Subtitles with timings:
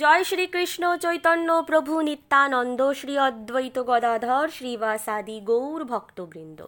[0.00, 6.60] জয় শ্রীকৃষ্ণ চৈতন্য প্রভু নিত্যানন্দ শ্রী অদ্বৈত গদাধর শ্রীবাসাদি গৌর ভক্তবৃন্দ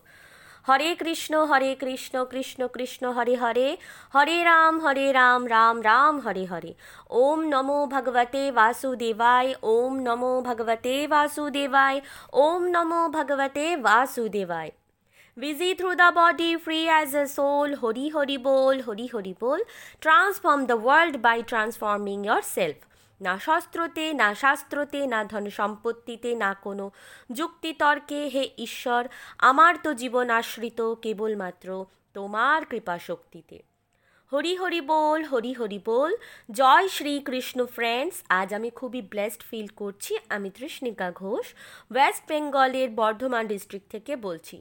[0.67, 3.69] হরে কৃষ্ণ হরে কৃষ্ণ কৃষ্ণ কৃষ্ণ হরে হরে
[4.15, 6.73] হরে রাম হরে রাম রাম রাম হরে হরে
[7.17, 11.99] ওম নমো ভগবতে বাসুদেবায় ওম নমো ভগবতে বাসুদেবায়
[12.37, 14.73] ওম নমো ভগবতে বাসুদেবায়
[15.79, 19.61] through the body free as a soul Hari Hari বোল হরি হরি বোল
[20.01, 22.79] transform the world by transforming transforming self
[23.21, 26.91] না শস্ত্রতে না শাস্ত্রতে না ধন সম্পত্তিতে না কোনো
[27.33, 29.03] যুক্তিতর্কে হে ঈশ্বর
[29.39, 31.69] আমার তো জীবন আশ্রিত কেবলমাত্র
[32.15, 33.63] তোমার কৃপা শক্তিতে
[34.33, 36.13] হরি হরি বল হরি হরি বল
[36.51, 41.47] জয় শ্রী কৃষ্ণ ফ্রেন্ডস আজ আমি খুবই ব্লেসড ফিল করছি আমি তৃষ্ণিকা ঘোষ
[41.91, 44.61] ওয়েস্ট বেঙ্গলের বর্ধমান ডিস্ট্রিক্ট থেকে বলছি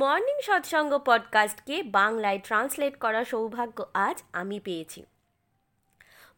[0.00, 5.00] মর্নিং সৎসঙ্গ পডকাস্টকে বাংলায় ট্রান্সলেট করা সৌভাগ্য আজ আমি পেয়েছি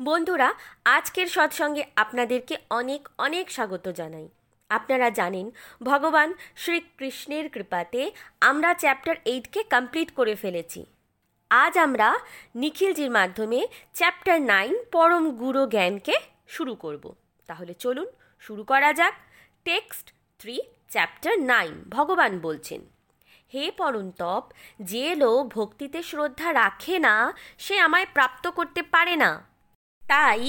[0.01, 0.49] বন্ধুরা
[0.87, 4.27] আজকের সৎসঙ্গে আপনাদেরকে অনেক অনেক স্বাগত জানাই
[4.71, 5.47] আপনারা জানেন
[5.81, 6.29] ভগবান
[6.57, 8.01] শ্রীকৃষ্ণের কৃপাতে
[8.41, 10.81] আমরা চ্যাপ্টার এইটকে কমপ্লিট করে ফেলেছি
[11.51, 12.09] আজ আমরা
[12.55, 13.61] নিখিলজির মাধ্যমে
[13.95, 16.15] চ্যাপ্টার নাইন পরম গুরু জ্ঞানকে
[16.49, 17.05] শুরু করব
[17.49, 18.09] তাহলে চলুন
[18.43, 19.15] শুরু করা যাক
[19.67, 20.07] টেক্সট
[20.41, 20.57] থ্রি
[20.91, 22.81] চ্যাপ্টার নাইন ভগবান বলছেন
[23.53, 24.43] হে পরন্তপ
[24.83, 27.15] যে লোক ভক্তিতে শ্রদ্ধা রাখে না
[27.59, 29.31] সে আমায় প্রাপ্ত করতে পারে না
[30.07, 30.43] তাই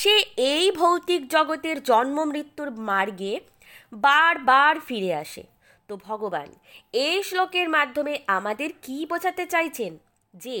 [0.00, 0.14] সে
[0.46, 3.34] এই ভৌতিক জগতের জন্ম মৃত্যুর মার্গে
[3.98, 5.44] বারবার ফিরে আসে
[5.88, 6.48] তো ভগবান
[7.00, 9.92] এই শ্লোকের মাধ্যমে আমাদের কি বোঝাতে চাইছেন
[10.34, 10.58] যে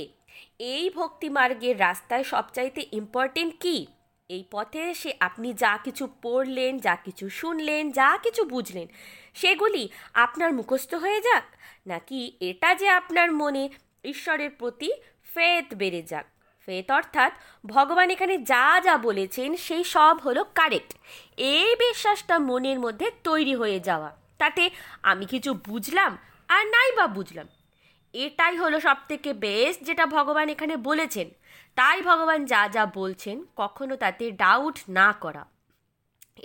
[0.68, 3.76] এই ভক্তি মার্গের রাস্তায় সবচাইতে ইম্পর্টেন্ট কি
[4.30, 8.86] এই পথে সে আপনি যা কিছু পড়লেন যা কিছু শুনলেন যা কিছু বুঝলেন
[9.34, 9.82] সেগুলি
[10.16, 11.44] আপনার মুখস্থ হয়ে যাক
[11.86, 12.20] নাকি
[12.40, 13.62] এটা যে আপনার মনে
[14.04, 14.90] ঈশ্বরের প্রতি
[15.26, 16.26] ফেদ বেড়ে যাক
[16.68, 17.32] ফেথ অর্থাৎ
[17.64, 20.90] ভগবান এখানে যা যা বলেছেন সেই সব হলো কারেক্ট
[21.50, 24.10] এই বিশ্বাসটা মনের মধ্যে তৈরি হয়ে যাওয়া
[24.38, 24.64] তাতে
[25.02, 26.12] আমি কিছু বুঝলাম
[26.48, 27.46] আর নাই বা বুঝলাম
[28.14, 31.26] এটাই হলো সব থেকে বেস্ট যেটা ভগবান এখানে বলেছেন
[31.76, 35.44] তাই ভগবান যা যা বলছেন কখনো তাতে ডাউট না করা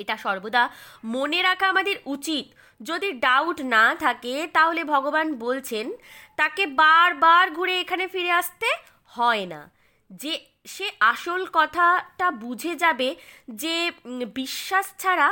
[0.00, 0.64] এটা সর্বদা
[1.06, 2.46] মনে রাখা আমাদের উচিত
[2.82, 5.86] যদি ডাউট না থাকে তাহলে ভগবান বলছেন
[6.38, 8.70] তাকে বারবার ঘুরে এখানে ফিরে আসতে
[9.12, 9.62] হয় না
[10.12, 10.34] যে
[10.66, 13.10] সে আসল কথাটা বুঝে যাবে
[13.54, 13.76] যে
[14.36, 15.28] বিশ্বাস ছাড়া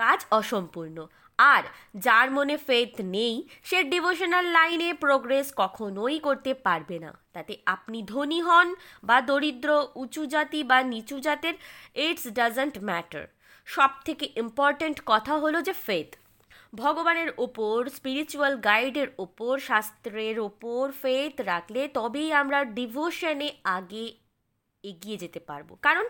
[0.00, 0.96] কাজ অসম্পূর্ণ
[1.38, 1.62] আর
[1.96, 3.34] যার মনে ফেথ নেই
[3.64, 8.68] সে ডিভোশনাল লাইনে প্রোগ্রেস কখনোই করতে পারবে না তাতে আপনি ধনী হন
[9.04, 9.70] বা দরিদ্র
[9.94, 11.54] উঁচু জাতি বা নিচু জাতের
[11.96, 13.24] ইটস ডাজেন্ট ম্যাটার
[13.66, 16.08] সব থেকে ইম্পর্ট্যান্ট কথা হলো যে ফেথ
[16.72, 24.04] ভগবানের ওপর স্পিরিচুয়াল গাইডের ওপর শাস্ত্রের ওপর ফেথ রাখলে তবেই আমরা ডিভোশনে আগে
[24.84, 26.06] এগিয়ে যেতে পারবো কারণ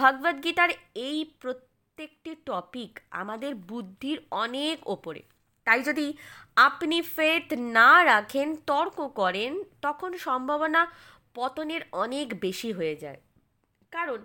[0.00, 0.70] ভগবদ্গীতার
[1.00, 5.22] এই প্রত্যেকটি টপিক আমাদের বুদ্ধির অনেক ওপরে
[5.66, 6.06] তাই যদি
[6.58, 7.46] আপনি ফেথ
[7.70, 9.52] না রাখেন তর্ক করেন
[9.82, 10.82] তখন সম্ভাবনা
[11.34, 13.20] পতনের অনেক বেশি হয়ে যায়
[13.92, 14.18] কারণ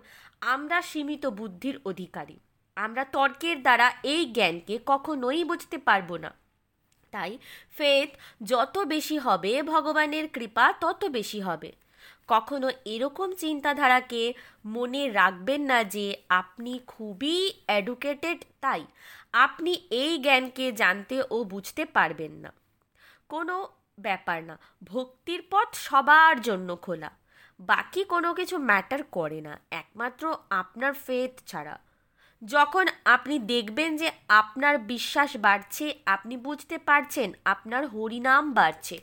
[0.46, 2.36] আমরা সীমিত বুদ্ধির অধিকারী
[2.76, 6.30] আমরা তর্কের দ্বারা এই জ্ঞানকে কখনোই বুঝতে পারবো না
[7.12, 7.32] তাই
[7.72, 8.10] ফেত
[8.42, 11.70] যত বেশি হবে ভগবানের কৃপা তত বেশি হবে
[12.28, 14.22] কখনো এরকম চিন্তাধারাকে
[14.66, 16.06] মনে রাখবেন না যে
[16.32, 18.82] আপনি খুবই অ্যাডুকেটেড তাই
[19.36, 22.50] আপনি এই জ্ঞানকে জানতে ও বুঝতে পারবেন না
[23.30, 23.54] কোনো
[24.00, 24.54] ব্যাপার না
[24.82, 27.10] ভক্তির পথ সবার জন্য খোলা
[27.60, 30.22] বাকি কোনো কিছু ম্যাটার করে না একমাত্র
[30.52, 31.74] আপনার ফেথ ছাড়া
[32.42, 32.86] যখন
[33.06, 34.08] আপনি দেখবেন যে
[34.40, 35.86] আপনার বিশ্বাস বাড়ছে
[36.06, 38.96] আপনি বুঝতে পারছেন আপনার হরিনাম বাড়ছে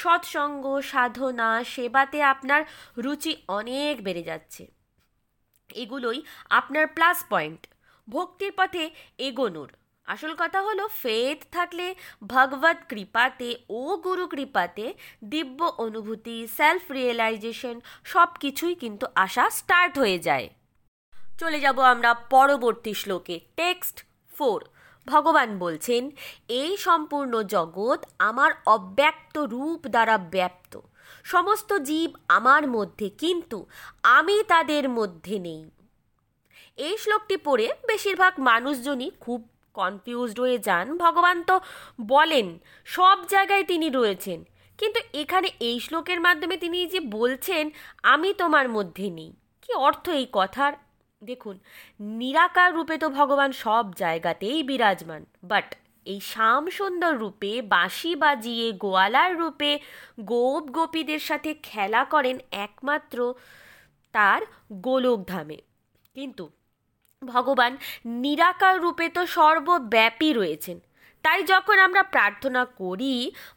[0.00, 2.62] সৎসঙ্গ সাধনা সেবাতে আপনার
[2.96, 4.62] রুচি অনেক বেড়ে যাচ্ছে
[5.74, 6.18] এগুলোই
[6.50, 7.60] আপনার প্লাস পয়েন্ট
[8.08, 8.82] ভক্তির পথে
[9.18, 9.70] এগোনোর
[10.08, 11.86] আসল কথা হলো ফেদ থাকলে
[12.26, 13.48] ভগবত কৃপাতে
[13.70, 14.86] ও গুরু কৃপাতে
[15.24, 17.76] দিব্য অনুভূতি সেলফ রিয়েলাইজেশন
[18.04, 20.48] সব কিছুই কিন্তু আসা স্টার্ট হয়ে যায়
[21.36, 23.96] চলে যাব আমরা পরবর্তী শ্লোকে টেক্সট
[24.34, 24.60] ফোর
[25.06, 26.02] ভগবান বলছেন
[26.60, 30.72] এই সম্পূর্ণ জগৎ আমার অব্যক্ত রূপ দ্বারা ব্যপ্ত
[31.26, 33.58] সমস্ত জীব আমার মধ্যে কিন্তু
[34.16, 35.62] আমি তাদের মধ্যে নেই
[36.78, 39.40] এই শ্লোকটি পড়ে বেশিরভাগ মানুষজনই খুব
[39.74, 41.56] কনফিউজড হয়ে যান ভগবান তো
[42.08, 42.46] বলেন
[42.86, 44.38] সব জায়গায় তিনি রয়েছেন
[44.78, 47.64] কিন্তু এখানে এই শ্লোকের মাধ্যমে তিনি যে বলছেন
[48.04, 49.30] আমি তোমার মধ্যে নেই
[49.62, 50.72] কি অর্থ এই কথার
[51.22, 51.56] দেখুন
[52.18, 55.68] নিরাকার রূপে তো ভগবান সব জায়গাতেই বিরাজমান বাট
[56.06, 59.70] এই শ্যাম সুন্দর রূপে বাঁশি বাজিয়ে গোয়ালার রূপে
[60.24, 63.18] গোপ গোপীদের সাথে খেলা করেন একমাত্র
[64.14, 64.40] তার
[64.80, 65.58] গোলকধামে
[66.16, 66.44] কিন্তু
[67.22, 67.72] ভগবান
[68.22, 70.76] নিরাকার রূপে তো সর্বব্যাপী রয়েছেন
[71.24, 73.14] তাই যখন আমরা প্রার্থনা করি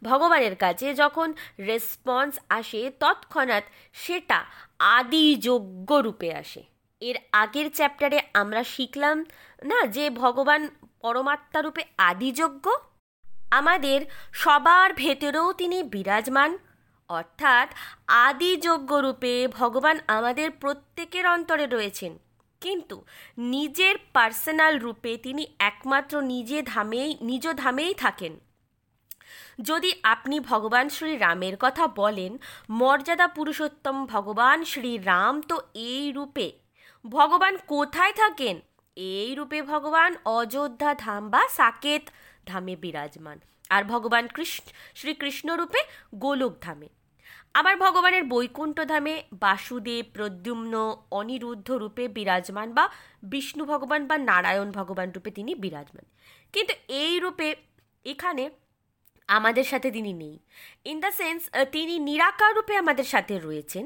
[0.01, 1.27] ভগবানের কাছে যখন
[1.59, 3.65] রেসপন্স আসে তৎক্ষণাৎ
[3.95, 4.39] সেটা
[4.91, 6.61] আদি যোগ্য রূপে আসে
[7.01, 9.17] এর আগের চ্যাপ্টারে আমরা শিখলাম
[9.61, 10.61] না যে ভগবান
[11.01, 12.65] পরমাত্মা রূপে আদিযোগ্য
[13.51, 13.99] আমাদের
[14.33, 16.51] সবার ভেতরেও তিনি বিরাজমান
[17.09, 17.67] অর্থাৎ
[18.23, 22.11] আদিযোগ্য রূপে ভগবান আমাদের প্রত্যেকের অন্তরে রয়েছেন
[22.61, 22.97] কিন্তু
[23.49, 28.33] নিজের পার্সোনাল রূপে তিনি একমাত্র নিজে ধামেই নিজ ধামেই থাকেন
[29.61, 32.31] যদি আপনি ভগবান শ্রী রামের কথা বলেন
[32.69, 35.55] মর্যাদা পুরুষোত্তম ভগবান শ্রী রাম তো
[35.89, 36.47] এই রূপে
[37.05, 38.55] ভগবান কোথায় থাকেন
[39.17, 42.03] এই রূপে ভগবান অযোধ্যা ধাম বা সাকেত
[42.45, 43.37] ধামে বিরাজমান
[43.69, 44.65] আর ভগবান কৃষ্ণ
[44.95, 45.81] শ্রীকৃষ্ণ রূপে
[46.15, 46.89] গোলক ধামে
[47.55, 49.15] আবার ভগবানের বৈকুণ্ঠ ধামে
[49.41, 50.73] বাসুদেব প্রদ্যুম্ন
[51.11, 52.85] অনিরুদ্ধ রূপে বিরাজমান বা
[53.23, 56.05] বিষ্ণু ভগবান বা নারায়ণ ভগবান রূপে তিনি বিরাজমান
[56.53, 56.73] কিন্তু
[57.01, 57.47] এই রূপে
[58.05, 58.43] এখানে
[59.29, 60.35] আমাদের সাথে তিনি নেই
[60.85, 61.41] ইন দ্য সেন্স
[61.71, 63.85] তিনি নিরাকার রূপে আমাদের সাথে রয়েছেন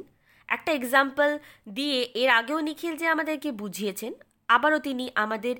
[0.50, 1.30] একটা এক্সাম্পল
[1.74, 4.12] দিয়ে এর আগেও নিখিল যে আমাদেরকে বুঝিয়েছেন
[4.50, 5.56] আবারও তিনি আমাদের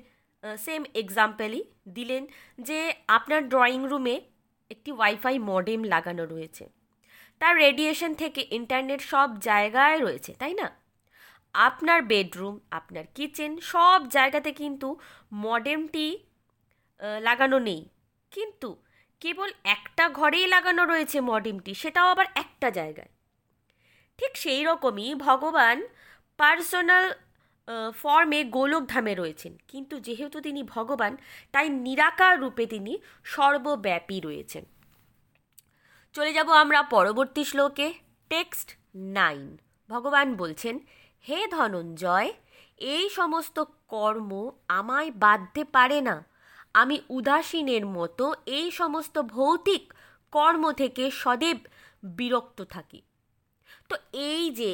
[0.58, 1.62] সেম এক্সাম্পলই
[1.88, 2.22] দিলেন
[2.58, 2.78] যে
[3.08, 4.16] আপনার ড্রয়িং রুমে
[4.70, 6.64] একটি ওয়াইফাই মডেম লাগানো রয়েছে
[7.40, 10.68] তার রেডিয়েশন থেকে ইন্টারনেট সব জায়গায় রয়েছে তাই না
[11.54, 14.88] আপনার বেডরুম আপনার কিচেন সব জায়গাতে কিন্তু
[15.34, 16.06] মডেমটি
[17.20, 17.82] লাগানো নেই
[18.32, 18.68] কিন্তু
[19.22, 23.10] কেবল একটা ঘরেই লাগানো রয়েছে মডেমটি সেটাও আবার একটা জায়গায়
[24.18, 25.76] ঠিক সেই রকমই ভগবান
[26.38, 27.06] পার্সোনাল
[27.94, 31.12] ফর্মে গোলকধামে রয়েছেন কিন্তু যেহেতু তিনি ভগবান
[31.54, 32.92] তাই নিরাকার রূপে তিনি
[33.24, 34.64] সর্বব্যাপী রয়েছেন
[36.14, 37.88] চলে যাব আমরা পরবর্তী শ্লোকে
[38.30, 38.68] টেক্সট
[39.16, 39.42] নাইন
[39.90, 40.74] ভগবান বলছেন
[41.24, 42.30] হে ধনঞ্জয়
[42.88, 43.56] এই সমস্ত
[43.88, 44.30] কর্ম
[44.68, 46.16] আমায় বাঁধতে পারে না
[46.74, 48.24] আমি উদাসীনের মতো
[48.48, 49.84] এই সমস্ত ভৌতিক
[50.32, 51.58] কর্ম থেকে সদেব
[52.02, 53.00] বিরক্ত থাকি
[53.90, 53.96] তো
[54.24, 54.72] এই যে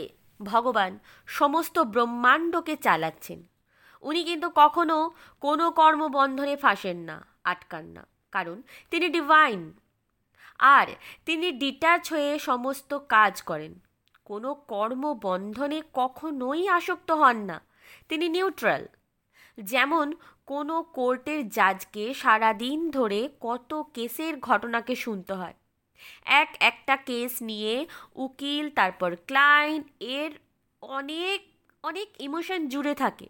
[0.41, 0.93] ভগবান
[1.29, 3.41] সমস্ত ব্রহ্মাণ্ডকে চালাচ্ছেন
[4.03, 4.97] উনি কিন্তু কখনো
[5.43, 7.17] কোনো কর্মবন্ধনে ফাঁসেন না
[7.45, 8.03] আটকান না
[8.33, 8.57] কারণ
[8.91, 9.61] তিনি ডিভাইন
[10.71, 10.87] আর
[11.27, 13.73] তিনি ডিটাচ হয়ে সমস্ত কাজ করেন
[14.25, 17.59] কোনো কর্মবন্ধনে কখনোই আসক্ত হন না
[18.09, 18.83] তিনি নিউট্রাল
[19.59, 20.07] যেমন
[20.47, 25.57] কোনো কোর্টের জাজকে সারাদিন ধরে কত কেসের ঘটনাকে শুনতে হয়
[26.33, 27.75] এক একটা কেস নিয়ে
[28.17, 29.87] উকিল তারপর ক্লায়েন্ট
[30.01, 30.31] এর
[30.83, 31.41] অনেক
[31.85, 33.27] অনেক ইমোশন জুড়ে থাকে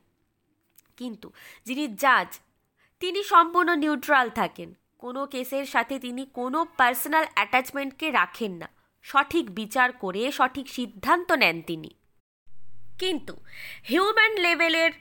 [0.97, 1.29] কিন্তু
[1.67, 2.31] যিনি জাজ
[3.01, 4.69] তিনি সম্পূর্ণ নিউট্রাল থাকেন
[4.99, 8.69] কোনো কেসের সাথে তিনি কোনো পার্সোনাল অ্যাটাচমেন্টকে রাখেন না
[9.05, 11.91] সঠিক বিচার করে সঠিক সিদ্ধান্ত নেন তিনি
[12.99, 13.35] কিন্তু
[13.89, 14.93] হিউম্যান লেভেলের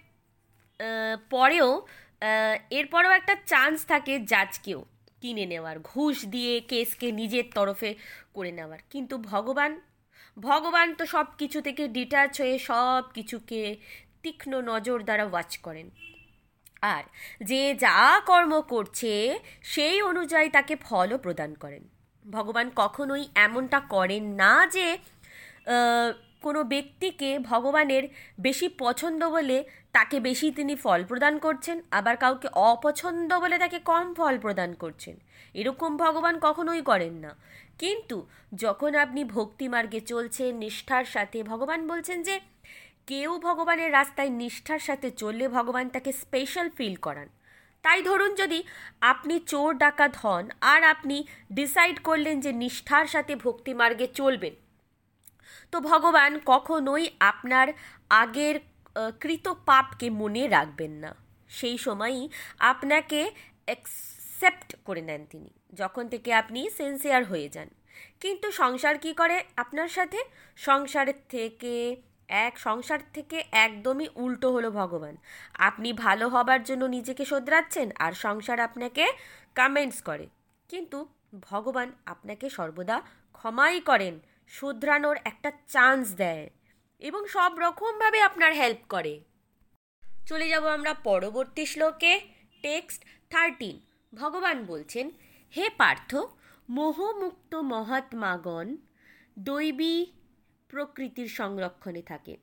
[1.29, 1.69] পরেও
[2.71, 4.81] এরপরেও একটা চান্স থাকে জাজকেও
[5.21, 7.91] কিনে নেওয়ার ঘুষ দিয়ে কেসকে নিজের তরফে
[8.33, 9.71] করে নেওয়ার কিন্তু ভগবান
[10.37, 13.61] ভগবান তো সব কিছু থেকে ডিটাচ হয়ে সব কিছুকে
[14.23, 15.87] তীক্ষ্ণ নজর দ্বারা ওয়াচ করেন
[16.87, 17.03] আর
[17.41, 17.97] যে যা
[18.25, 19.13] কর্ম করছে
[19.63, 21.83] সেই অনুযায়ী তাকে ফলও প্রদান করেন
[22.25, 24.87] ভগবান কখনোই এমনটা করেন না যে
[26.41, 28.03] কোনো ব্যক্তিকে ভগবানের
[28.39, 29.57] বেশি পছন্দ বলে
[29.99, 35.15] তাকে বেশি তিনি ফল প্রদান করছেন আবার কাউকে অপছন্দ বলে তাকে কম ফল প্রদান করছেন
[35.55, 37.31] এরকম ভগবান কখনোই করেন না
[37.79, 38.17] কিন্তু
[38.55, 42.35] যখন আপনি ভক্তি মার্গে চলছেন নিষ্ঠার সাথে ভগবান বলছেন যে
[43.07, 47.27] কেউ ভগবানের রাস্তায় নিষ্ঠার সাথে চললে ভগবান তাকে স্পেশাল ফিল করান
[47.83, 48.59] তাই ধরুন যদি
[49.01, 51.15] আপনি চোর ডাকাত হন আর আপনি
[51.51, 54.53] ডিসাইড করলেন যে নিষ্ঠার সাথে ভক্তি মার্গে চলবেন
[55.73, 57.67] তো ভগবান কখনোই আপনার
[58.15, 58.55] আগের
[59.21, 61.11] কৃত পাপকে মনে রাখবেন না
[61.49, 62.23] সেই সময়ই
[62.61, 63.19] আপনাকে
[63.67, 67.69] অ্যাকসেপ্ট করে নেন তিনি যখন থেকে আপনি সেন্সিয়ার হয়ে যান
[68.21, 70.19] কিন্তু সংসার কি করে আপনার সাথে
[70.57, 71.73] সংসারের থেকে
[72.43, 75.15] এক সংসার থেকে একদমই উল্টো হলো ভগবান
[75.59, 79.03] আপনি ভালো হবার জন্য নিজেকে শোধরাচ্ছেন আর সংসার আপনাকে
[79.55, 80.25] কমেন্টস করে
[80.69, 80.97] কিন্তু
[81.41, 82.97] ভগবান আপনাকে সর্বদা
[83.35, 84.13] ক্ষমাই করেন
[84.51, 86.45] শুধরানোর একটা চান্স দেয়
[87.01, 89.13] এবং সব রকমভাবে আপনার হেল্প করে
[90.27, 92.13] চলে যাব আমরা পরবর্তী শ্লোকে
[92.63, 93.01] টেক্সট
[93.31, 93.75] থার্টিন
[94.13, 95.05] ভগবান বলছেন
[95.53, 96.11] হে পার্থ
[96.69, 98.67] মোহমুক্ত মহাত্মাগণ
[99.39, 99.95] দৈবী
[100.69, 102.33] প্রকৃতির সংরক্ষণে থাকে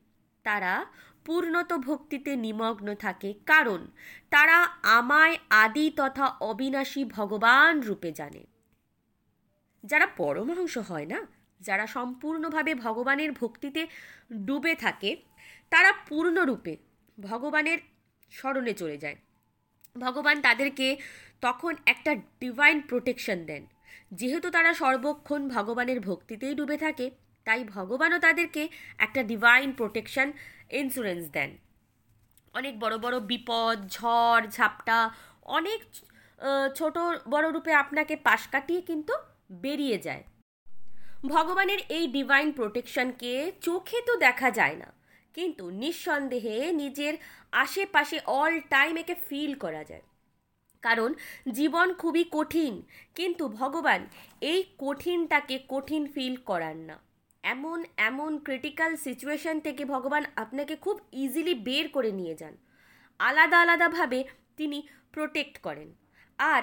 [0.45, 0.73] তারা
[1.25, 3.81] পূর্ণত ভক্তিতে নিমগ্ন থাকে কারণ
[4.31, 4.59] তারা
[4.83, 8.43] আমায় আদি তথা অবিনাশী ভগবান রূপে জানে
[9.85, 11.19] যারা পরমহংস হয় না
[11.61, 13.83] যারা সম্পূর্ণভাবে ভগবানের ভক্তিতে
[14.47, 15.11] ডুবে থাকে
[15.73, 16.75] তারা পূর্ণরূপে
[17.19, 17.79] ভগবানের
[18.33, 19.17] স্মরণে চলে যায়
[19.97, 20.87] ভগবান তাদেরকে
[21.41, 23.63] তখন একটা ডিভাইন প্রোটেকশন দেন
[24.13, 27.07] যেহেতু তারা সর্বক্ষণ ভগবানের ভক্তিতেই ডুবে থাকে
[27.47, 28.63] তাই ভগবানও তাদেরকে
[28.99, 30.29] একটা ডিভাইন প্রোটেকশন
[30.71, 31.51] ইন্স্যুরেন্স দেন
[32.55, 34.99] অনেক বড় বড় বিপদ ঝড় ঝাপটা
[35.49, 35.81] অনেক
[36.75, 36.97] ছোট
[37.29, 39.15] বড় রূপে আপনাকে পাশ কাটিয়ে কিন্তু
[39.63, 40.23] বেরিয়ে যায়
[41.25, 43.33] ভগবানের এই ডিভাইন প্রোটেকশনকে
[43.63, 44.89] চোখে তো দেখা যায় না
[45.35, 47.15] কিন্তু নিঃসন্দেহে নিজের
[47.53, 50.05] আশেপাশে অল টাইম একে ফিল করা যায়
[50.83, 51.15] কারণ
[51.53, 52.83] জীবন খুবই কঠিন
[53.15, 54.01] কিন্তু ভগবান
[54.41, 56.97] এই কঠিনটাকে কঠিন ফিল করান না
[57.45, 62.55] এমন এমন ক্রিটিক্যাল সিচুয়েশন থেকে ভগবান আপনাকে খুব ইজিলি বের করে নিয়ে যান
[63.21, 64.25] আলাদা আলাদাভাবে
[64.57, 64.79] তিনি
[65.13, 65.89] প্রোটেক্ট করেন
[66.39, 66.63] আর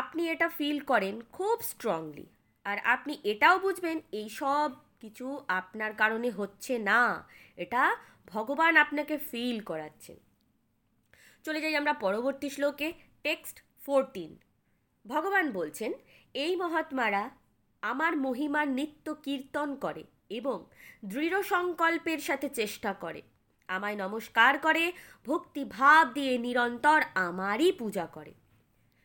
[0.00, 2.26] আপনি এটা ফিল করেন খুব স্ট্রংলি
[2.66, 4.70] আর আপনি এটাও বুঝবেন এই সব
[5.00, 5.26] কিছু
[5.58, 7.02] আপনার কারণে হচ্ছে না
[7.58, 7.82] এটা
[8.28, 10.18] ভগবান আপনাকে ফিল করাচ্ছেন
[11.44, 12.88] চলে যাই আমরা পরবর্তী শ্লোকে
[13.24, 14.32] টেক্সট ফোরটিন
[15.04, 15.92] ভগবান বলছেন
[16.34, 17.22] এই মহাত্মারা
[17.82, 20.02] আমার মহিমার নিত্য কীর্তন করে
[20.30, 20.58] এবং
[21.04, 23.20] দৃঢ় সংকল্পের সাথে চেষ্টা করে
[23.68, 24.84] আমায় নমস্কার করে
[25.26, 28.32] ভক্তিভাব দিয়ে নিরন্তর আমারই পূজা করে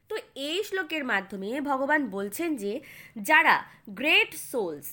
[0.10, 0.16] তো
[0.48, 2.74] এই শ্লোকের মাধ্যমে ভগবান বলছেন যে
[3.22, 3.56] যারা
[3.90, 4.88] গ্রেট সোলস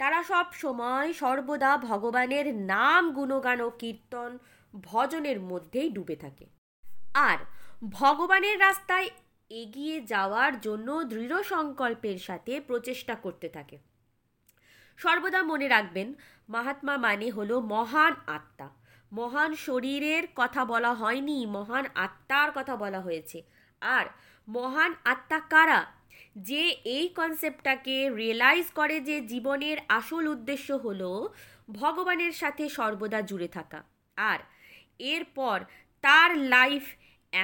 [0.00, 4.30] তারা সব সময় সর্বদা ভগবানের নাম গুণগান ও কীর্তন
[4.74, 6.46] ভজনের মধ্যেই ডুবে থাকে
[7.22, 7.38] আর
[7.90, 9.08] ভগবানের রাস্তায়
[9.50, 13.76] এগিয়ে যাওয়ার জন্য দৃঢ় সংকল্পের সাথে প্রচেষ্টা করতে থাকে
[14.98, 16.08] সর্বদা মনে রাখবেন
[16.48, 18.68] মহাত্মা মানে হলো মহান আত্মা
[19.12, 23.38] মহান শরীরের কথা বলা হয়নি মহান আত্মার কথা বলা হয়েছে
[23.82, 24.06] আর
[24.48, 25.80] মহান আত্মা কারা
[26.42, 26.62] যে
[26.88, 31.02] এই কনসেপ্টটাকে রিয়েলাইজ করে যে জীবনের আসল উদ্দেশ্য হল
[31.72, 33.80] ভগবানের সাথে সর্বদা জুড়ে থাকা
[34.16, 34.40] আর
[35.06, 35.58] এরপর
[36.04, 36.84] তার লাইফ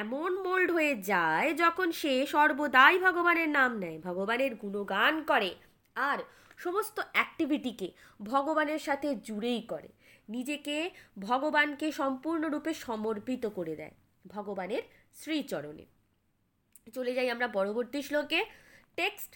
[0.00, 5.51] এমন মোল্ড হয়ে যায় যখন সে সর্বদাই ভগবানের নাম নেয় ভগবানের গুণগান করে
[5.97, 6.19] আর
[6.59, 7.89] সমস্ত অ্যাক্টিভিটিকে
[8.21, 9.89] ভগবানের সাথে জুড়েই করে
[10.29, 10.77] নিজেকে
[11.21, 13.95] ভগবানকে সম্পূর্ণরূপে সমর্পিত করে দেয়
[14.25, 14.83] ভগবানের
[15.15, 15.85] শ্রীচরণে
[16.93, 18.41] চলে যাই আমরা পরবর্তী শ্লোকে
[18.97, 19.33] টেক্সট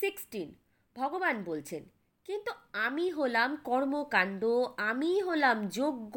[0.00, 0.48] সিক্সটিন
[0.96, 1.82] ভগবান বলছেন
[2.28, 2.50] কিন্তু
[2.86, 4.42] আমি হলাম কর্মকাণ্ড
[4.82, 6.16] আমি হলাম যোগ্য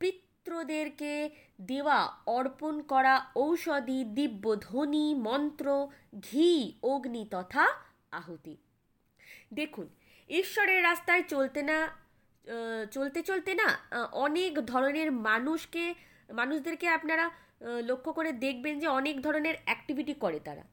[0.00, 1.14] পিত্রদেরকে
[1.60, 1.98] দেওয়া
[2.26, 5.66] অর্পণ করা ঔষধি দিব্য ধ্বনি মন্ত্র
[6.22, 6.52] ঘি
[6.84, 7.64] অগ্নি তথা
[8.12, 8.54] আহুতি
[9.54, 9.86] দেখুন
[10.30, 11.78] ঈশ্বরের রাস্তায় চলতে না
[12.90, 13.68] চলতে চলতে না
[14.18, 15.84] অনেক ধরনের মানুষকে
[16.30, 17.24] মানুষদেরকে আপনারা
[17.88, 20.64] লক্ষ্য করে দেখবেন যে অনেক ধরনের অ্যাক্টিভিটি করে তারা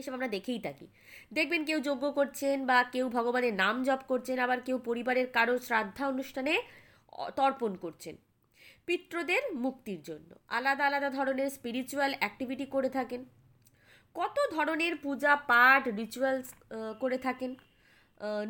[0.00, 0.86] এসব আমরা দেখেই থাকি
[1.32, 6.04] দেখবেন কেউ যজ্ঞ করছেন বা কেউ ভগবানের নাম জপ করছেন আবার কেউ পরিবারের কারো শ্রাদ্ধা
[6.08, 6.52] অনুষ্ঠানে
[7.36, 8.14] তর্পণ করছেন
[8.86, 13.20] পিত্রদের মুক্তির জন্য আলাদা আলাদা ধরনের স্পিরিচুয়াল অ্যাক্টিভিটি করে থাকেন
[14.16, 16.48] কত ধরনের পূজা পাঠ রিচুয়ালস
[17.00, 17.50] করে থাকেন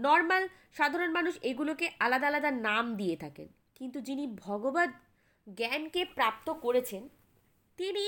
[0.02, 0.44] নর্মাল
[0.74, 3.48] সাধারণ মানুষ এগুলোকে আলাদা আলাদা নাম দিয়ে থাকেন
[3.76, 4.90] কিন্তু যিনি ভগবত
[5.46, 7.02] জ্ঞানকে প্রাপ্ত করেছেন
[7.80, 8.06] তিনি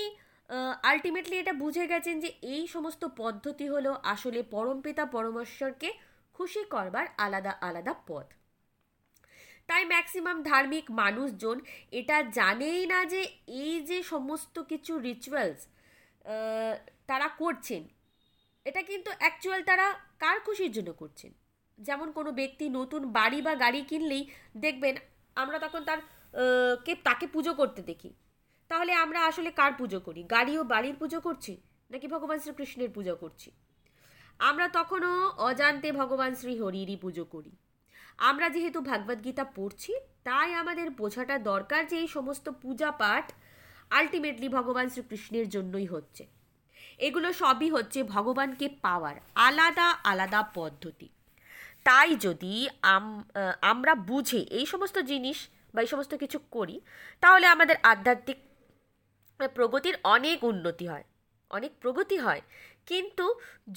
[0.83, 5.89] আলটিমেটলি এটা বুঝে গেছেন যে এই সমস্ত পদ্ধতি হলো আসলে পরমপিতা পরমেশ্বরকে
[6.35, 8.27] খুশি করবার আলাদা আলাদা পথ
[9.69, 11.57] তাই ম্যাক্সিমাম ধার্মিক মানুষজন
[11.91, 13.21] এটা জানেই না যে
[13.61, 15.61] এই যে সমস্ত কিছু রিচুয়ালস
[17.07, 17.83] তারা করছেন
[18.65, 19.87] এটা কিন্তু অ্যাকচুয়াল তারা
[20.19, 21.31] কার খুশির জন্য করছেন
[21.77, 24.23] যেমন কোনো ব্যক্তি নতুন বাড়ি বা গাড়ি কিনলেই
[24.57, 24.95] দেখবেন
[25.37, 25.99] আমরা তখন তার
[26.85, 28.09] কে তাকে পুজো করতে দেখি
[28.71, 31.53] তাহলে আমরা আসলে কার পুজো করি গাড়ি ও বাড়ির পুজো করছি
[31.89, 33.49] নাকি ভগবান শ্রীকৃষ্ণের পুজো করছি
[34.39, 35.13] আমরা তখনও
[35.39, 37.53] অজান্তে ভগবান শ্রী হরিরই পুজো করি
[38.19, 38.79] আমরা যেহেতু
[39.23, 39.91] গীতা পড়ছি
[40.23, 43.25] তাই আমাদের বোঝাটা দরকার যে এই সমস্ত পূজা পাঠ
[43.91, 46.23] আলটিমেটলি ভগবান শ্রীকৃষ্ণের জন্যই হচ্ছে
[46.99, 49.15] এগুলো সবই হচ্ছে ভগবানকে পাওয়ার
[49.39, 51.07] আলাদা আলাদা পদ্ধতি
[51.83, 52.53] তাই যদি
[53.61, 55.37] আমরা বুঝে এই সমস্ত জিনিস
[55.73, 56.75] বা এই সমস্ত কিছু করি
[57.23, 58.39] তাহলে আমাদের আধ্যাত্মিক
[59.39, 61.05] মানে প্রগতির অনেক উন্নতি হয়
[61.51, 62.41] অনেক প্রগতি হয়
[62.87, 63.25] কিন্তু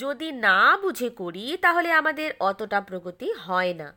[0.00, 3.89] যদি না বুঝে করি তাহলে আমাদের অতটা প্রগতি হয় না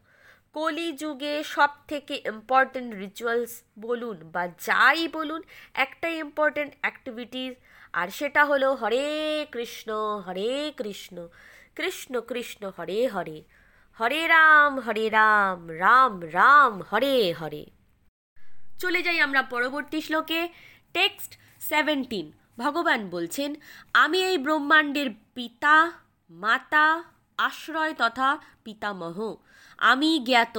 [0.56, 3.54] কলিযুগে সব থেকে ইম্পর্টেন্ট রিচুয়ালস
[3.80, 5.42] বলুন বা যাই বলুন
[5.76, 7.54] একটাই ইম্পর্টেন্ট অ্যাক্টিভিটিস
[7.94, 9.06] আর সেটা হলো হরে
[9.52, 9.90] কৃষ্ণ
[10.28, 10.50] হরে
[10.78, 11.16] কৃষ্ণ
[11.76, 13.38] কৃষ্ণ কৃষ্ণ হরে হরে
[13.98, 17.64] হরে রাম হরে রাম রাম রাম হরে হরে
[18.80, 20.42] চলে যাই আমরা পরবর্তী শ্লোকে
[20.94, 21.32] টেক্সট
[21.62, 22.26] সেভেন্টিন
[22.58, 23.50] ভগবান বলছেন
[23.94, 25.76] আমি এই ব্রহ্মাণ্ডের পিতা
[26.30, 26.86] মাতা
[27.38, 28.30] আশ্রয় তথা
[28.64, 29.18] পিতামহ
[29.82, 30.58] আমি জ্ঞাত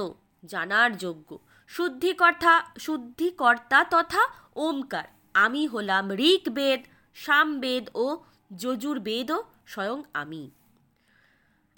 [0.43, 1.29] জানার যোগ্য
[1.69, 2.53] শুদ্ধিকর্তা
[2.79, 4.21] শুদ্ধিকর্তা তথা
[4.55, 5.07] ওমকার
[5.35, 6.81] আমি হলাম ঋকবেদ
[7.15, 8.05] সামবেদ ও
[8.57, 9.39] যজুর্বেদও
[9.67, 10.43] স্বয়ং আমি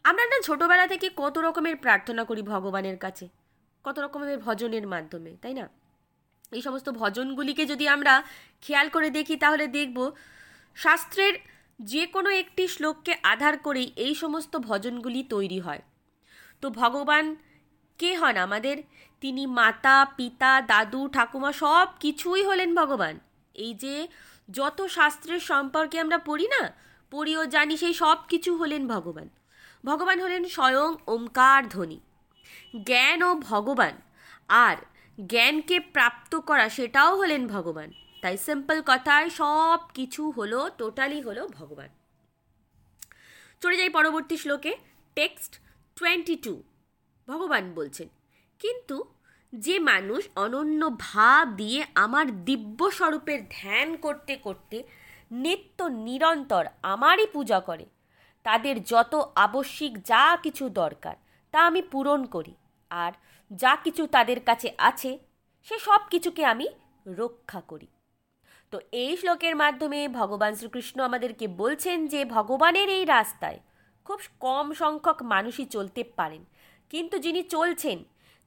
[0.05, 3.25] আমরা না ছোটোবেলা থেকে কত রকমের প্রার্থনা করি ভগবানের কাছে
[3.85, 5.65] কত রকমের ভজনের মাধ্যমে তাই না
[6.55, 8.13] এই সমস্ত ভজনগুলিকে যদি আমরা
[8.63, 9.97] খেয়াল করে দেখি তাহলে দেখব
[10.77, 11.33] শাস্ত্রের
[11.83, 15.81] যে কোনো একটি শ্লোককে আধার করেই এই সমস্ত ভজনগুলি তৈরি হয়
[16.63, 17.25] তো ভগবান
[17.99, 18.77] কে হন আমাদের
[19.23, 23.15] তিনি মাতা পিতা দাদু ঠাকুমা সব কিছুই হলেন ভগবান
[23.55, 23.95] এই যে
[24.49, 26.61] যত শাস্ত্রের সম্পর্কে আমরা পড়ি না
[27.11, 29.27] পড়িও জানি সেই সব কিছু হলেন ভগবান
[29.83, 31.99] ভগবান হলেন স্বয়ং ওমকার ধ্বনি
[32.83, 33.93] জ্ঞান ও ভগবান
[34.59, 34.77] আর
[35.17, 37.89] জ্ঞানকে প্রাপ্ত করা সেটাও হলেন ভগবান
[38.23, 41.89] তাই সিম্পল কথায় সব কিছু হলো টোটালি হলো ভগবান
[43.61, 44.71] চলে যাই পরবর্তী শ্লোকে
[45.17, 45.53] টেক্সট
[45.97, 46.53] টোয়েন্টি টু
[47.27, 48.07] ভগবান বলছেন
[48.59, 48.97] কিন্তু
[49.53, 54.77] যে মানুষ অনন্য ভাব দিয়ে আমার দিব্য স্বরূপের ধ্যান করতে করতে
[55.35, 57.85] নিত্য নিরন্তর আমারই পূজা করে
[58.45, 59.13] তাদের যত
[59.37, 61.15] আবশ্যিক যা কিছু দরকার
[61.53, 62.53] তা আমি পূরণ করি
[62.91, 63.11] আর
[63.51, 65.11] যা কিছু তাদের কাছে আছে
[65.67, 66.67] সে সব কিছুকে আমি
[67.13, 67.87] রক্ষা করি
[68.73, 73.59] তো এই শ্লোকের মাধ্যমে ভগবান শ্রীকৃষ্ণ আমাদেরকে বলছেন যে ভগবানের এই রাস্তায়
[74.05, 76.43] খুব কম সংখ্যক মানুষই চলতে পারেন
[76.93, 77.97] কিন্তু যিনি চলছেন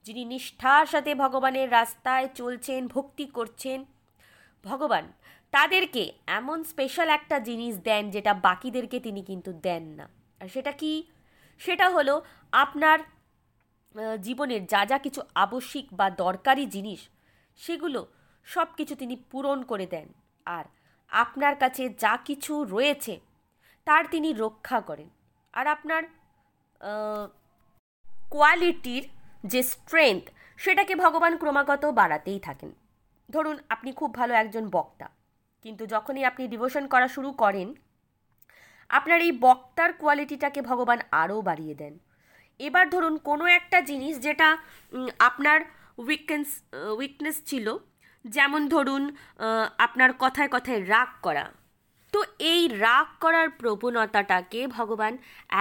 [0.07, 3.79] যিনি নিষ্ঠার সাথে ভগবানের রাস্তায় চলছেন ভক্তি করছেন
[4.65, 5.04] ভগবান
[5.52, 6.02] তাদেরকে
[6.28, 10.06] এমন স্পেশাল একটা জিনিস দেন যেটা বাকিদেরকে তিনি কিন্তু দেন না
[10.41, 10.93] আর সেটা কি
[11.61, 12.15] সেটা হলো
[12.52, 12.99] আপনার
[14.21, 17.00] জীবনের যা যা কিছু আবশ্যিক বা দরকারি জিনিস
[17.59, 18.00] সেগুলো
[18.47, 20.09] সব কিছু তিনি পূরণ করে দেন
[20.47, 20.65] আর
[21.11, 23.21] আপনার কাছে যা কিছু রয়েছে
[23.87, 25.09] তার তিনি রক্ষা করেন
[25.54, 26.02] আর আপনার
[28.30, 29.04] কোয়ালিটির
[29.45, 30.25] যে স্ট্রেংথ
[30.59, 32.71] সেটাকে ভগবান ক্রমাগত বাড়াতেই থাকেন
[33.30, 35.06] ধরুন আপনি খুব ভালো একজন বক্তা
[35.63, 37.75] কিন্তু যখনই আপনি ডিভোশন করা শুরু করেন
[38.89, 41.95] আপনার এই বক্তার কোয়ালিটিটাকে ভগবান আরও বাড়িয়ে দেন
[42.61, 44.49] এবার ধরুন কোনো একটা জিনিস যেটা
[45.21, 45.59] আপনার
[45.99, 46.49] উইকেন্স
[46.97, 47.67] উইকনেস ছিল
[48.25, 49.02] যেমন ধরুন
[49.78, 51.45] আপনার কথায় কথায় রাগ করা
[52.13, 52.19] তো
[52.45, 55.13] এই রাগ করার প্রবণতাটাকে ভগবান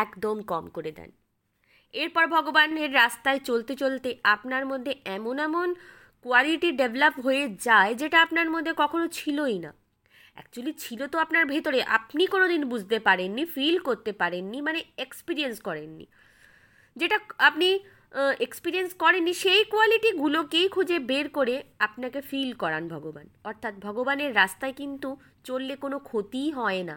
[0.00, 1.09] একদম কম করে দেন
[1.93, 5.67] এরপর ভগবানের রাস্তায় চলতে চলতে আপনার মধ্যে এমন এমন
[6.25, 9.71] কোয়ালিটি ডেভেলপ হয়ে যায় যেটা আপনার মধ্যে কখনো ছিলই না
[10.35, 15.57] অ্যাকচুয়ালি ছিল তো আপনার ভেতরে আপনি কোনো দিন বুঝতে পারেননি ফিল করতে পারেননি মানে এক্সপিরিয়েন্স
[15.59, 16.05] করেননি
[16.95, 17.17] যেটা
[17.39, 17.67] আপনি
[18.39, 21.55] এক্সপিরিয়েন্স করেনি সেই কোয়ালিটিগুলোকেই খুঁজে বের করে
[21.79, 25.09] আপনাকে ফিল করান ভগবান অর্থাৎ ভগবানের রাস্তায় কিন্তু
[25.43, 26.95] চললে কোনো ক্ষতিই হয় না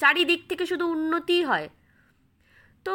[0.00, 1.68] চারিদিক থেকে শুধু উন্নতি হয়
[2.86, 2.94] তো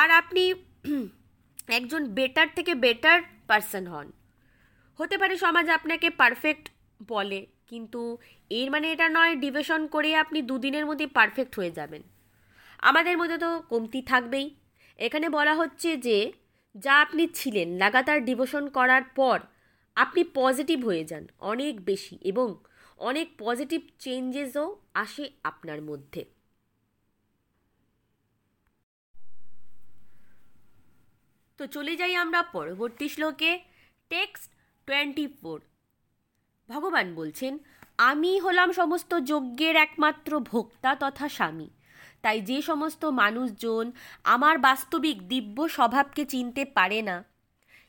[0.00, 0.42] আর আপনি
[1.78, 4.06] একজন বেটার থেকে বেটার পার্সন হন
[4.98, 6.64] হতে পারে সমাজ আপনাকে পারফেক্ট
[7.08, 7.40] বলে
[7.66, 8.00] কিন্তু
[8.50, 12.02] এর মানে এটা নয় ডিভিশন করে আপনি দুদিনের মধ্যে পারফেক্ট হয়ে যাবেন
[12.82, 14.46] আমাদের মধ্যে তো কমতি থাকবেই
[15.00, 16.16] এখানে বলা হচ্ছে যে
[16.74, 19.38] যা আপনি ছিলেন লাগাতার ডিভোশন করার পর
[19.96, 22.48] আপনি পজিটিভ হয়ে যান অনেক বেশি এবং
[22.98, 24.66] অনেক পজিটিভ চেঞ্জেসও
[24.94, 26.22] আসে আপনার মধ্যে
[31.60, 33.50] তো চলে যাই আমরা পরবর্তী শ্লোকে
[34.10, 34.50] টেক্সট
[34.88, 35.58] টোয়েন্টি ফোর
[36.68, 37.52] ভগবান বলছেন
[38.02, 41.68] আমি হলাম সমস্ত যজ্ঞের একমাত্র ভোক্তা তথা স্বামী
[42.24, 43.86] তাই যে সমস্ত মানুষজন
[44.24, 47.16] আমার বাস্তবিক দিব্য স্বভাবকে চিনতে পারে না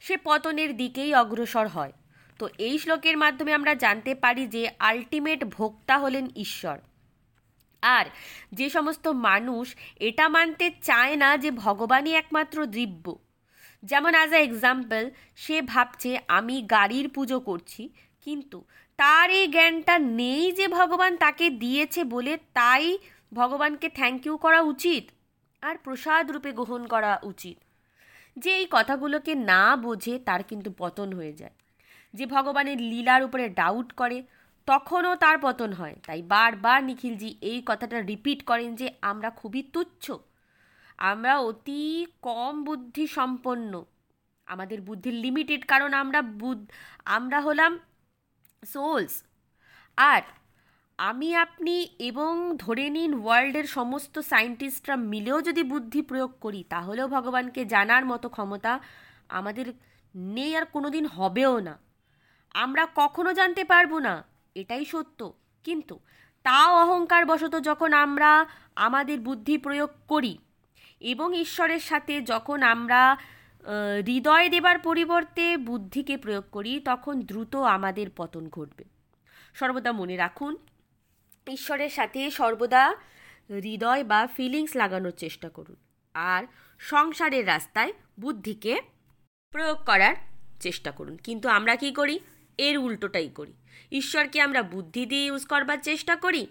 [0.04, 1.94] সে পতনের দিকেই অগ্রসর হয়
[2.40, 6.78] তো এই শ্লোকের মাধ্যমে আমরা জানতে পারি যে আলটিমেট ভোক্তা হলেন ঈশ্বর
[7.84, 8.06] আর
[8.54, 9.66] যে সমস্ত মানুষ
[10.00, 13.06] এটা মানতে চায় না যে ভগবানই একমাত্র দিব্য
[13.84, 15.04] যেমন অ্যাজ আ এক্সাম্পল
[15.36, 17.84] সে ভাবছে আমি গাড়ির পুজো করছি
[18.28, 18.58] কিন্তু
[19.00, 22.86] তার এই জ্ঞানটা নেই যে ভগবান তাকে দিয়েছে বলে তাই
[23.32, 25.04] ভগবানকে থ্যাংক ইউ করা উচিত
[25.64, 27.58] আর প্রসাদ রূপে গ্রহণ করা উচিত
[28.38, 31.56] যে এই কথাগুলোকে না বোঝে তার কিন্তু পতন হয়ে যায়
[32.14, 34.18] যে ভগবানের লীলার উপরে ডাউট করে
[34.68, 40.06] তখনও তার পতন হয় তাই বারবার নিখিলজি এই কথাটা রিপিট করেন যে আমরা খুবই তুচ্ছ
[41.02, 41.84] আমরা অতি
[42.22, 43.72] কম বুদ্ধি সম্পন্ন
[44.48, 46.66] আমাদের বুদ্ধির লিমিটেড কারণ আমরা বুদ্ধ
[47.08, 47.72] আমরা হলাম
[48.64, 49.14] সোলস
[49.98, 50.22] আর
[51.02, 51.76] আমি আপনি
[52.00, 52.32] এবং
[52.58, 58.72] ধরে নিন ওয়ার্ল্ডের সমস্ত সায়েন্টিস্টরা মিলেও যদি বুদ্ধি প্রয়োগ করি তাহলেও ভগবানকে জানার মতো ক্ষমতা
[59.30, 59.68] আমাদের
[60.34, 61.76] নেই আর কোনো দিন হবেও না
[62.56, 64.14] আমরা কখনো জানতে পারবো না
[64.56, 65.20] এটাই সত্য
[65.66, 65.96] কিন্তু
[66.46, 68.32] তাও অহংকার বশত যখন আমরা
[68.76, 70.34] আমাদের বুদ্ধি প্রয়োগ করি
[71.02, 73.02] এবং ঈশ্বরের সাথে যখন আমরা
[74.08, 78.86] হৃদয় দেবার পরিবর্তে বুদ্ধিকে প্রয়োগ করি তখন দ্রুত আমাদের পতন ঘটবে
[79.56, 80.54] সর্বদা মনে রাখুন
[81.52, 82.84] ঈশ্বরের সাথে সর্বদা
[83.58, 85.78] হৃদয় বা ফিলিংস লাগানোর চেষ্টা করুন
[86.16, 86.44] আর
[86.82, 87.92] সংসারের রাস্তায়
[88.20, 88.74] বুদ্ধিকে
[89.54, 90.16] প্রয়োগ করার
[90.60, 92.16] চেষ্টা করুন কিন্তু আমরা কি করি
[92.60, 93.54] এর উল্টোটাই করি
[93.92, 96.44] ঈশ্বরকে আমরা বুদ্ধি দিয়ে ইউজ করবার চেষ্টা করি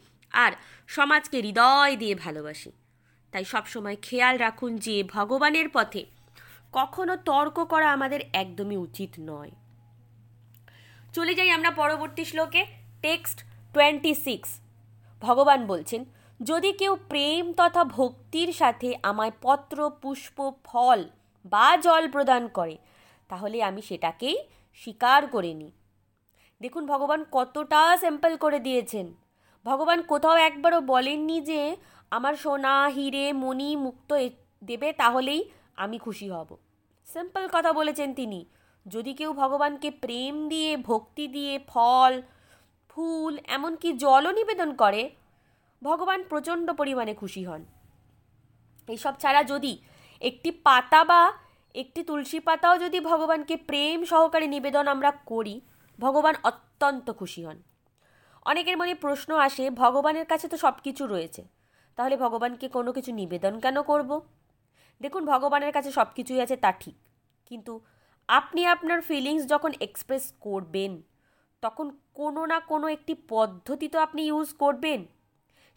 [0.33, 0.53] আর
[0.88, 2.71] সমাজকে হৃদয় দিয়ে ভালোবাসি
[3.33, 6.03] তাই সবসময় খেয়াল রাখুন যে ভগবানের পথে
[6.73, 9.53] কখনো তর্ক করা আমাদের একদমই উচিত নয়
[11.14, 12.62] চলে যাই আমরা পরবর্তী শ্লোকে
[13.03, 13.38] টেক্সট
[13.75, 14.51] টোয়েন্টি সিক্স
[15.23, 16.01] ভগবান বলছেন
[16.40, 20.37] যদি কেউ প্রেম তথা ভক্তির সাথে আমায় পত্র পুষ্প
[20.64, 21.01] ফল
[21.45, 22.77] বা জল প্রদান করে
[23.31, 24.37] তাহলে আমি সেটাকেই
[24.83, 25.73] স্বীকার করে নিই
[26.61, 29.07] দেখুন ভগবান কতটা স্যাম্পল করে দিয়েছেন
[29.66, 31.61] ভগবান কোথাও একবারও বলেননি যে
[32.12, 34.11] আমার সোনা হিরে মণি মুক্ত
[34.62, 35.40] দেবে তাহলেই
[35.77, 36.51] আমি খুশি হব
[37.09, 38.40] সিম্পল কথা বলেছেন তিনি
[38.87, 42.12] যদি কেউ ভগবানকে প্রেম দিয়ে ভক্তি দিয়ে ফল
[42.90, 45.03] ফুল এমনকি জলও নিবেদন করে
[45.83, 47.62] ভগবান প্রচণ্ড পরিমাণে খুশি হন
[48.88, 49.73] এইসব ছাড়া যদি
[50.23, 51.23] একটি পাতা বা
[51.75, 55.57] একটি তুলসী পাতাও যদি ভগবানকে প্রেম সহকারে নিবেদন আমরা করি
[55.99, 57.59] ভগবান অত্যন্ত খুশি হন
[58.47, 61.43] অনেকের মনে প্রশ্ন আসে ভগবানের কাছে তো সব কিছু রয়েছে
[61.99, 64.11] তাহলে ভগবানকে কোনো কিছু নিবেদন কেন করব
[65.01, 66.97] দেখুন ভগবানের কাছে সব কিছুই আছে তা ঠিক
[67.51, 67.73] কিন্তু
[68.29, 70.93] আপনি আপনার ফিলিংস যখন এক্সপ্রেস করবেন
[71.62, 71.87] তখন
[72.14, 75.01] কোনো না কোনো একটি পদ্ধতি তো আপনি ইউজ করবেন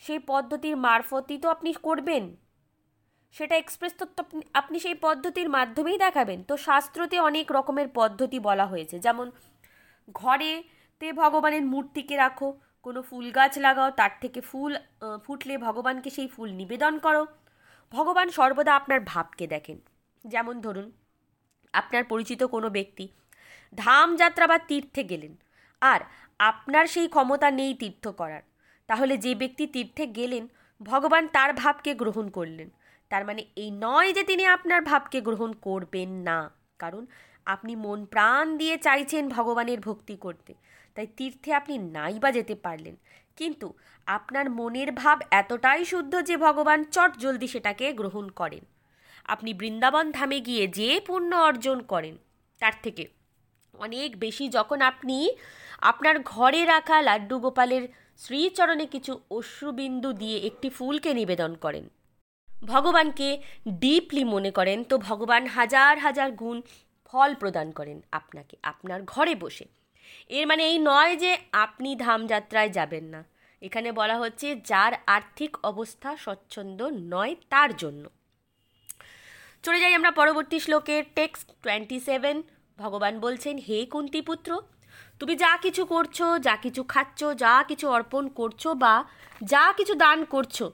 [0.03, 2.23] সেই পদ্ধতির মারফতই তো আপনি করবেন
[3.35, 4.05] সেটা এক্সপ্রেস তো
[4.53, 9.27] আপনি সেই পদ্ধতির মাধ্যমেই দেখাবেন তো শাস্ত্রতে অনেক রকমের পদ্ধতি বলা হয়েছে যেমন
[10.15, 10.51] ঘরে
[11.01, 12.47] তে ভগবানের মূর্তিকে রাখো
[12.85, 14.71] কোনো ফুল গাছ লাগাও তার থেকে ফুল
[15.25, 17.23] ফুটলে ভগবানকে সেই ফুল নিবেদন করো
[17.93, 19.77] ভগবান সর্বদা আপনার ভাবকে দেখেন
[20.25, 20.87] যেমন ধরুন
[21.73, 23.05] আপনার পরিচিত কোনো ব্যক্তি
[23.73, 25.33] ধাম যাত্রা বা তীর্থে গেলেন
[25.83, 26.01] আর
[26.39, 28.43] আপনার সেই ক্ষমতা নেই তীর্থ করার
[28.89, 30.43] তাহলে যে ব্যক্তি তীর্থে গেলেন
[30.81, 32.69] ভগবান তার ভাবকে গ্রহণ করলেন
[33.11, 36.39] তার মানে এই নয় যে তিনি আপনার ভাবকে গ্রহণ করবেন না
[36.79, 37.03] কারণ
[37.47, 40.51] আপনি মন প্রাণ দিয়ে চাইছেন ভগবানের ভক্তি করতে
[40.97, 42.95] তাই তীর্থে আপনি নাই বা যেতে পারলেন
[43.37, 43.67] কিন্তু
[44.07, 48.63] আপনার মনের ভাব এতটাই শুদ্ধ যে ভগবান চট জলদি সেটাকে গ্রহণ করেন
[49.25, 52.15] আপনি বৃন্দাবন ধামে গিয়ে যে পুণ্য অর্জন করেন
[52.61, 53.03] তার থেকে
[53.75, 55.17] অনেক বেশি যখন আপনি
[55.81, 57.83] আপনার ঘরে রাখা লাড্ডু গোপালের
[58.21, 61.85] শ্রীচরণে কিছু অশ্রুবিন্দু দিয়ে একটি ফুলকে নিবেদন করেন
[62.67, 63.29] ভগবানকে
[63.79, 66.57] ডিপলি মনে করেন তো ভগবান হাজার হাজার গুণ
[67.13, 69.65] ফল প্রদান করেন আপনাকে আপনার ঘরে বসে
[70.29, 71.31] এর মানে এই নয় যে
[71.55, 73.21] আপনি ধামযাত্রায় যাবেন না
[73.61, 76.79] এখানে বলা হচ্ছে যার আর্থিক অবস্থা স্বচ্ছন্দ
[77.09, 78.03] নয় তার জন্য
[79.63, 82.35] চলে যাই আমরা পরবর্তী শ্লোকের টেক্সট টোয়েন্টি সেভেন
[82.79, 84.49] ভগবান বলছেন হে কুন্তিপুত্র
[85.19, 88.95] তুমি যা কিছু করছো যা কিছু খাচ্ছ যা কিছু অর্পণ করছো বা
[89.43, 90.65] যা কিছু দান করছো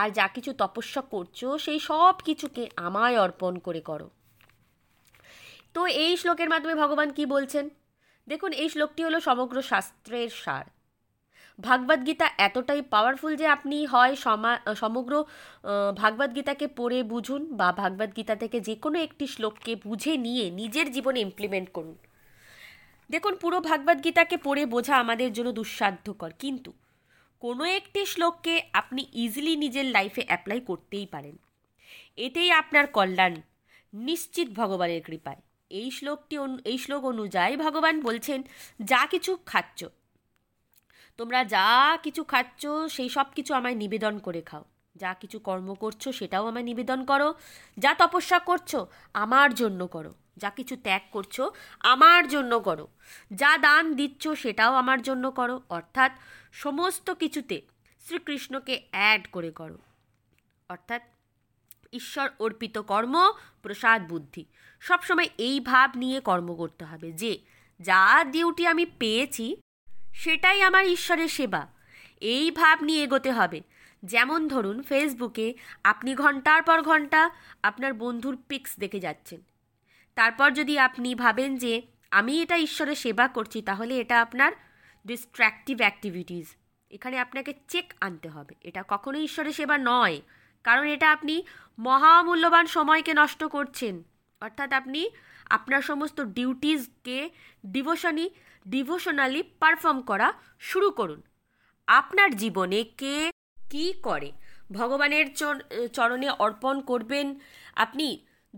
[0.00, 4.08] আর যা কিছু তপস্যা করছো সেই সব কিছুকে আমায় অর্পণ করে করো
[5.72, 7.64] তো এই শ্লোকের মাধ্যমে ভগবান কি বলছেন
[8.26, 10.66] দেখুন এই শ্লোকটি হলো সমগ্র শাস্ত্রের সার
[11.58, 15.12] ভাগবত গীতা এতটাই পাওয়ারফুল যে আপনি হয় সমা সমগ্র
[15.96, 20.86] ভাগবত গীতাকে পড়ে বুঝুন বা ভাগবত গীতা থেকে যে কোনো একটি শ্লোককে বুঝে নিয়ে নিজের
[20.92, 21.96] জীবনে ইমপ্লিমেন্ট করুন
[23.10, 26.70] দেখুন পুরো ভাগবত গীতাকে পড়ে বোঝা আমাদের জন্য দুঃসাধ্যকর কিন্তু
[27.42, 31.34] কোনো একটি শ্লোককে আপনি ইজিলি নিজের লাইফে অ্যাপ্লাই করতেই পারেন
[32.16, 33.34] এতেই আপনার কল্যাণ
[33.92, 35.40] নিশ্চিত ভগবানের কৃপায়
[35.70, 36.36] এই শ্লোকটি
[36.64, 38.38] এই শ্লোক অনুযায়ী ভগবান বলছেন
[38.80, 39.80] যা কিছু খাচ্ছ
[41.18, 41.66] তোমরা যা
[42.02, 42.62] কিছু খাচ্ছ
[42.88, 44.64] সেই সব কিছু আমায় নিবেদন করে খাও
[44.96, 47.28] যা কিছু কর্ম করছো সেটাও আমায় নিবেদন করো
[47.78, 48.80] যা তপস্যা করছো
[49.14, 51.44] আমার জন্য করো যা কিছু ত্যাগ করছো
[51.84, 52.86] আমার জন্য করো
[53.30, 56.12] যা দান দিচ্ছ সেটাও আমার জন্য করো অর্থাৎ
[56.54, 57.56] সমস্ত কিছুতে
[58.04, 59.78] শ্রীকৃষ্ণকে অ্যাড করে করো
[60.70, 61.02] অর্থাৎ
[61.92, 63.14] ঈশ্বর অর্পিত কর্ম
[63.62, 64.42] প্রসাদ বুদ্ধি
[64.82, 67.32] সবসময় এই ভাব নিয়ে কর্ম করতে হবে যে
[67.80, 69.46] যা ডিউটি আমি পেয়েছি
[70.14, 71.62] সেটাই আমার ঈশ্বরের সেবা
[72.26, 73.60] এই ভাব নিয়ে এগোতে হবে
[74.02, 75.46] যেমন ধরুন ফেসবুকে
[75.84, 77.20] আপনি ঘন্টার পর ঘন্টা
[77.62, 79.40] আপনার বন্ধুর পিক্স দেখে যাচ্ছেন
[80.16, 81.74] তারপর যদি আপনি ভাবেন যে
[82.10, 84.52] আমি এটা ঈশ্বরের সেবা করছি তাহলে এটা আপনার
[85.04, 86.46] ডিস্ট্র্যাক্টিভ অ্যাক্টিভিটিস
[86.90, 90.16] এখানে আপনাকে চেক আনতে হবে এটা কখনোই ঈশ্বরের সেবা নয়
[90.64, 91.34] কারণ এটা আপনি
[91.78, 93.94] মহামূল্যবান সময়কে নষ্ট করছেন
[94.42, 95.00] অর্থাৎ আপনি
[95.50, 97.18] আপনার সমস্ত ডিউটিসকে
[97.66, 98.26] ডিভোশনই
[98.66, 100.28] ডিভোশনালি পারফর্ম করা
[100.60, 101.20] শুরু করুন
[101.88, 103.16] আপনার জীবনে কে
[103.70, 104.30] কি করে
[104.72, 105.26] ভগবানের
[105.92, 107.26] চরণে অর্পণ করবেন
[107.76, 108.06] আপনি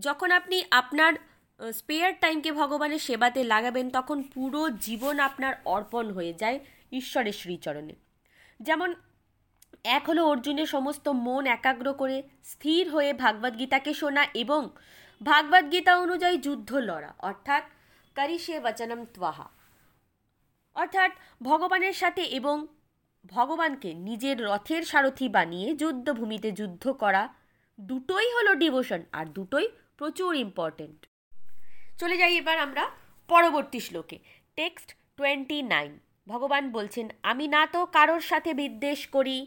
[0.00, 1.13] যখন আপনি আপনার
[1.73, 6.57] স্পেয়ার টাইমকে ভগবানের সেবাতে লাগাবেন তখন পুরো জীবন আপনার অর্পণ হয়ে যায়
[6.91, 7.95] ঈশ্বরের শ্রীচরণে
[8.59, 8.89] যেমন
[9.89, 12.17] এক হলো অর্জুনের সমস্ত মন একাগ্র করে
[12.45, 14.61] স্থির হয়ে ভাগবদ্গীতাকে শোনা এবং
[15.21, 17.63] ভাগবদ্গীতা অনুযায়ী যুদ্ধ লড়া অর্থাৎ
[18.37, 19.47] সে বচনম ত্বাহা
[20.77, 21.11] অর্থাৎ
[21.41, 22.55] ভগবানের সাথে এবং
[23.25, 27.23] ভগবানকে নিজের রথের সারথি বানিয়ে যুদ্ধভূমিতে যুদ্ধ করা
[27.79, 29.67] দুটোই হলো ডিভোশন আর দুটোই
[29.97, 30.99] প্রচুর ইম্পর্টেন্ট
[31.99, 32.83] চলে যাই এবার আমরা
[33.29, 34.17] পরবর্তী শ্লোকে
[34.57, 35.91] টেক্সট টোয়েন্টি নাইন
[36.27, 39.37] ভগবান বলছেন আমি না তো কারোর সাথে বিদ্বেষ করি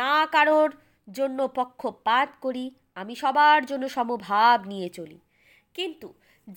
[0.00, 0.70] না কারোর
[1.08, 2.64] জন্য পক্ষপাত করি
[2.94, 5.18] আমি সবার জন্য সমভাব নিয়ে চলি
[5.74, 6.08] কিন্তু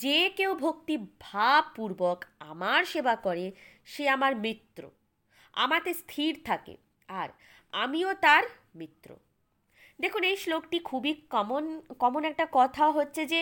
[0.00, 2.18] যে কেউ ভক্তি ভাবপূর্বক
[2.42, 3.46] আমার সেবা করে
[3.88, 4.84] সে আমার মিত্র
[5.54, 6.76] আমাতে স্থির থাকে
[7.10, 7.30] আর
[7.74, 8.44] আমিও তার
[8.76, 9.10] মিত্র
[10.00, 11.66] দেখুন এই শ্লোকটি খুবই কমন
[12.00, 13.40] কমন একটা কথা হচ্ছে যে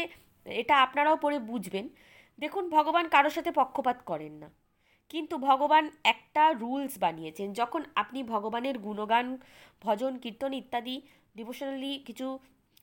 [0.46, 1.86] এটা আপনারাও পড়ে বুঝবেন
[2.40, 4.50] দেখুন ভগবান কারোর সাথে পক্ষপাত করেন না
[5.12, 9.28] কিন্তু ভগবান একটা রুলস বানিয়েছেন যখন আপনি ভগবানের গুণগান
[9.82, 10.96] ভজন কীর্তন ইত্যাদি
[11.36, 12.28] ডিভোশনালি কিছু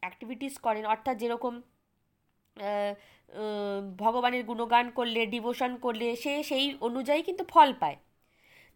[0.02, 1.54] অ্যাক্টিভিটিস করেন অর্থাৎ যেরকম
[3.98, 7.96] ভগবানের গুণগান করলে ডিভোশন করলে সে সেই অনুযায়ী কিন্তু ফল পায়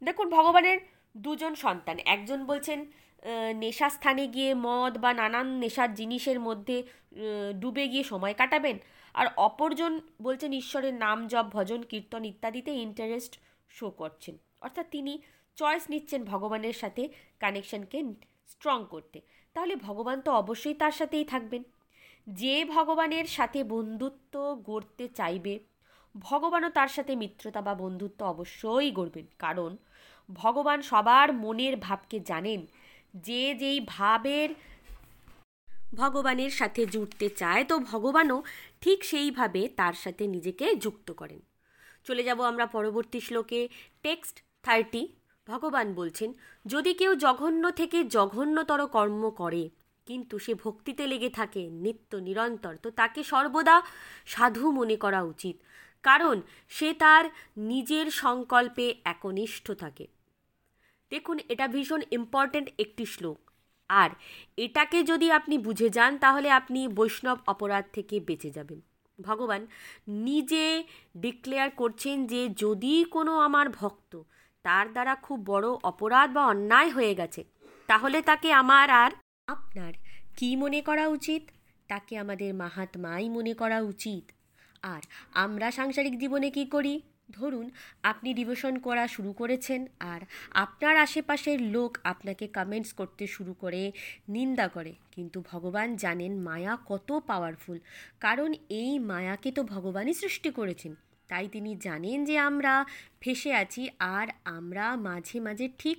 [0.03, 0.79] দেখুন ভগবানের
[1.17, 2.79] দুজন সন্তান একজন বলছেন
[3.55, 6.77] নেশা স্থানে গিয়ে মদ বা নানান নেশার জিনিসের মধ্যে
[7.61, 8.77] ডুবে গিয়ে সময় কাটাবেন
[9.15, 9.93] আর অপরজন
[10.23, 13.33] বলছেন ঈশ্বরের নাম জপ ভজন কীর্তন ইত্যাদিতে ইন্টারেস্ট
[13.71, 14.35] শো করছেন
[14.61, 15.13] অর্থাৎ তিনি
[15.59, 17.03] চয়েস নিচ্ছেন ভগবানের সাথে
[17.41, 17.99] কানেকশনকে
[18.49, 19.19] স্ট্রং করতে
[19.57, 21.63] তাহলে ভগবান তো অবশ্যই তার সাথেই থাকবেন
[22.27, 24.35] যে ভগবানের সাথে বন্ধুত্ব
[24.63, 25.55] গড়তে চাইবে
[26.15, 29.77] ভগবানও তার সাথে মিত্রতা বা বন্ধুত্ব অবশ্যই গড়বেন কারণ
[30.29, 32.67] ভগবান সবার মনের ভাবকে জানেন
[33.15, 34.51] যে যেই ভাবের
[35.95, 38.39] ভগবানের সাথে জুড়তে চায় তো ভগবানও
[38.81, 41.41] ঠিক সেইভাবে তার সাথে নিজেকে যুক্ত করেন
[42.05, 43.61] চলে যাব আমরা পরবর্তী শ্লোকে
[44.03, 45.03] টেক্সট থার্টি
[45.49, 46.31] ভগবান বলছেন
[46.67, 49.63] যদি কেউ জঘন্য থেকে জঘন্যতর কর্ম করে
[50.07, 53.77] কিন্তু সে ভক্তিতে লেগে থাকে নিত্য নিরন্তর তো তাকে সর্বদা
[54.27, 55.57] সাধু মনে করা উচিত
[56.05, 56.37] কারণ
[56.69, 57.25] সে তার
[57.63, 60.07] নিজের সংকল্পে একনিষ্ঠ থাকে
[61.13, 63.39] দেখুন এটা ভীষণ ইম্পর্ট্যান্ট একটি শ্লোক
[63.91, 64.11] আর
[64.57, 68.79] এটাকে যদি আপনি বুঝে যান তাহলে আপনি বৈষ্ণব অপরাধ থেকে বেঁচে যাবেন
[69.19, 69.63] ভগবান
[70.25, 70.65] নিজে
[71.17, 74.13] ডিক্লেয়ার করছেন যে যদি কোনো আমার ভক্ত
[74.65, 77.43] তার দ্বারা খুব বড় অপরাধ বা অন্যায় হয়ে গেছে
[77.89, 79.11] তাহলে তাকে আমার আর
[79.49, 79.93] আপনার
[80.37, 81.43] কি মনে করা উচিত
[81.89, 84.25] তাকে আমাদের মাহাত্মাই মনে করা উচিত
[84.85, 85.03] আর
[85.35, 86.95] আমরা সাংসারিক জীবনে কি করি
[87.31, 87.67] ধরুন
[88.03, 89.81] আপনি ডিভোশন করা শুরু করেছেন
[90.13, 90.21] আর
[90.55, 93.83] আপনার আশেপাশের লোক আপনাকে কমেন্টস করতে শুরু করে
[94.29, 97.79] নিন্দা করে কিন্তু ভগবান জানেন মায়া কত পাওয়ারফুল
[98.21, 98.51] কারণ
[98.73, 100.93] এই মায়াকে তো ভগবানই সৃষ্টি করেছেন
[101.31, 102.75] তাই তিনি জানেন যে আমরা
[103.21, 103.83] ফেসে আছি
[104.15, 104.27] আর
[104.51, 105.99] আমরা মাঝে মাঝে ঠিক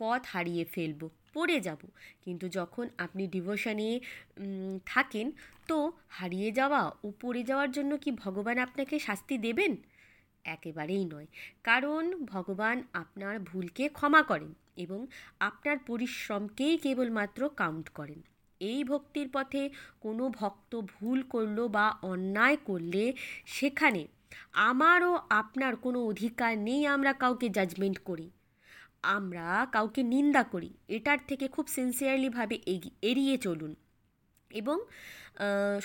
[0.00, 1.80] পথ হারিয়ে ফেলবো পড়ে যাব
[2.24, 3.90] কিন্তু যখন আপনি ডিভোশনে
[4.86, 5.26] থাকেন
[5.68, 5.78] তো
[6.08, 9.72] হারিয়ে যাওয়া ও পড়ে যাওয়ার জন্য কি ভগবান আপনাকে শাস্তি দেবেন
[10.44, 11.28] একেবারেই নয়
[11.64, 12.02] কারণ
[12.24, 14.52] ভগবান আপনার ভুলকে ক্ষমা করেন
[14.76, 15.00] এবং
[15.40, 18.20] আপনার পরিশ্রমকেই কেবলমাত্র কাউন্ট করেন
[18.60, 19.62] এই ভক্তির পথে
[20.00, 23.04] কোনো ভক্ত ভুল করলো বা অন্যায় করলে
[23.46, 24.02] সেখানে
[24.68, 28.26] আমারও আপনার কোনো অধিকার নেই আমরা কাউকে জাজমেন্ট করি
[29.08, 29.66] আমরা
[29.72, 32.56] কাউকে নিন্দা করি এটার থেকে খুব সিনসিয়ারলিভাবে
[33.02, 33.74] এড়িয়ে চলুন
[34.50, 34.78] এবং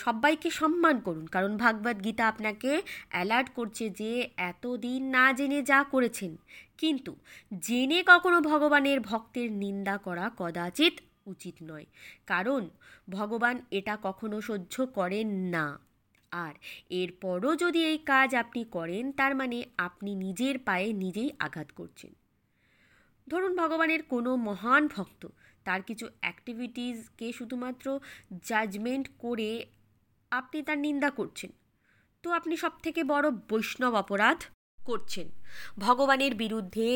[0.00, 2.82] সবাইকে সম্মান করুন কারণ ভাগবত গীতা আপনাকে
[3.10, 4.30] অ্যালার্ট করছে যে
[4.36, 6.36] এতদিন না জেনে যা করেছেন
[6.78, 7.16] কিন্তু
[7.60, 10.94] জেনে কখনো ভগবানের ভক্তের নিন্দা করা কদাচিৎ
[11.26, 11.86] উচিত নয়
[12.26, 12.68] কারণ
[13.08, 15.78] ভগবান এটা কখনো সহ্য করেন না
[16.32, 16.54] আর
[16.90, 22.12] এরপরও যদি এই কাজ আপনি করেন তার মানে আপনি নিজের পায়ে নিজেই আঘাত করছেন
[23.26, 25.22] ধরুন ভগবানের কোনো মহান ভক্ত
[25.66, 27.86] তার কিছু অ্যাক্টিভিটিসকে শুধুমাত্র
[28.42, 29.50] জাজমেন্ট করে
[30.32, 31.50] আপনি তার নিন্দা করছেন
[32.24, 34.38] তো আপনি সব থেকে বড় বৈষ্ণব অপরাধ
[34.78, 35.26] করছেন
[35.78, 36.88] ভগবানের বিরুদ্ধে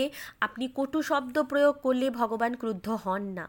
[0.40, 3.46] আপনি কটু শব্দ প্রয়োগ করলে ভগবান ক্রুদ্ধ হন না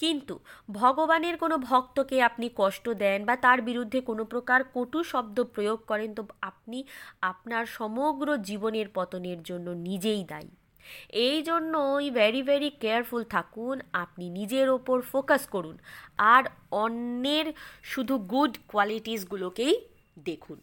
[0.00, 0.34] কিন্তু
[0.72, 6.10] ভগবানের কোনো ভক্তকে আপনি কষ্ট দেন বা তার বিরুদ্ধে কোনো প্রকার কটু শব্দ প্রয়োগ করেন
[6.14, 6.78] তো আপনি
[7.22, 10.52] আপনার সমগ্র জীবনের পতনের জন্য নিজেই দায়ী
[11.10, 15.76] এই জন্যই ভেরি ভেরি কেয়ারফুল থাকুন আপনি নিজের ওপর ফোকাস করুন
[16.18, 16.44] আর
[16.70, 17.46] অন্যের
[17.82, 19.74] শুধু গুড কোয়ালিটিসগুলোকেই
[20.24, 20.58] দেখুন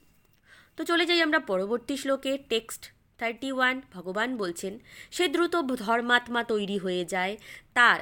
[0.77, 2.81] তো চলে যাই আমরা পরবর্তী শ্লোকে টেক্সট
[3.19, 4.73] থার্টি ওয়ান ভগবান বলছেন
[5.11, 7.33] সে দ্রুত ধর্মাত্মা তৈরি হয়ে যায়
[7.73, 7.99] তার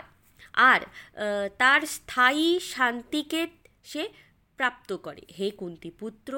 [0.68, 0.82] আর
[1.58, 3.42] তার স্থায়ী শান্তিকে
[3.84, 4.04] সে
[4.60, 6.34] প্রাপ্ত করে হে কুন্তি পুত্র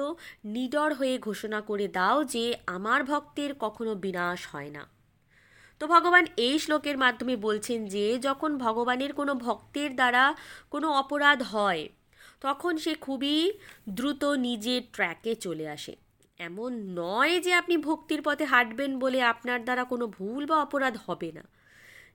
[0.44, 2.54] নিডর হয়ে ঘোষণা করে দাও যে
[2.66, 4.82] আমার ভক্তের কখনো বিনাশ হয় না
[5.80, 10.24] তো ভগবান এই শ্লোকের মাধ্যমে বলছেন যে যখন ভগবানের কোনো ভক্তের দ্বারা
[10.70, 11.82] কোনো অপরাধ হয়
[12.40, 13.36] তখন সে খুবই
[13.88, 15.94] দ্রুত নিজের ট্র্যাকে চলে আসে
[16.40, 21.28] এমন নয় যে আপনি ভক্তির পথে হাঁটবেন বলে আপনার দ্বারা কোনো ভুল বা অপরাধ হবে
[21.32, 21.44] না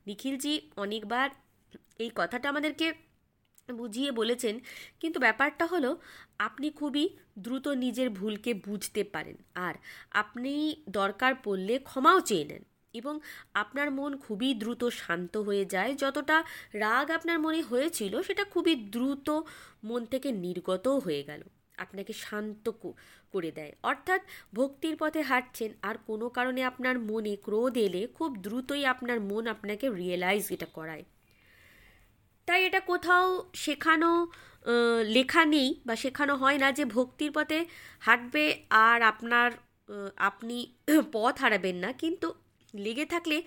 [0.08, 1.28] নিখিলজি অনেকবার
[2.00, 2.88] এই কথাটা আমাদেরকে
[3.70, 4.56] বুঝিয়ে বলেছেন
[5.00, 5.92] কিন্তু ব্যাপারটা হলো
[6.40, 7.06] আপনি খুবই
[7.40, 9.76] দ্রুত নিজের ভুলকে বুঝতে পারেন আর
[10.14, 10.54] আপনি
[10.90, 12.64] দরকার পড়লে ক্ষমাও চেয়ে নেন
[12.94, 13.16] এবং
[13.54, 16.38] আপনার মন খুবই দ্রুত শান্ত হয়ে যায় যতটা
[16.76, 19.28] রাগ আপনার মনে হয়েছিল সেটা খুবই দ্রুত
[19.84, 21.42] মন থেকে নির্গতও হয়ে গেল
[21.78, 22.66] আপনাকে শান্ত
[23.34, 24.22] করে দেয় অর্থাৎ
[24.54, 29.86] ভক্তির পথে হাঁটছেন আর কোনো কারণে আপনার মনে ক্রোধ এলে খুব দ্রুতই আপনার মন আপনাকে
[29.92, 31.04] রিয়েলাইজ এটা করায়
[32.48, 33.26] তাই এটা কোথাও
[33.56, 34.12] শেখানো
[35.08, 37.60] লেখা নেই বা শেখানো হয় না যে ভক্তির পথে
[38.00, 38.46] হাঁটবে
[38.82, 39.50] আর আপনার
[40.20, 40.58] আপনি
[41.14, 42.28] পথ হারাবেন না কিন্তু
[42.74, 43.38] লেগে থাকলে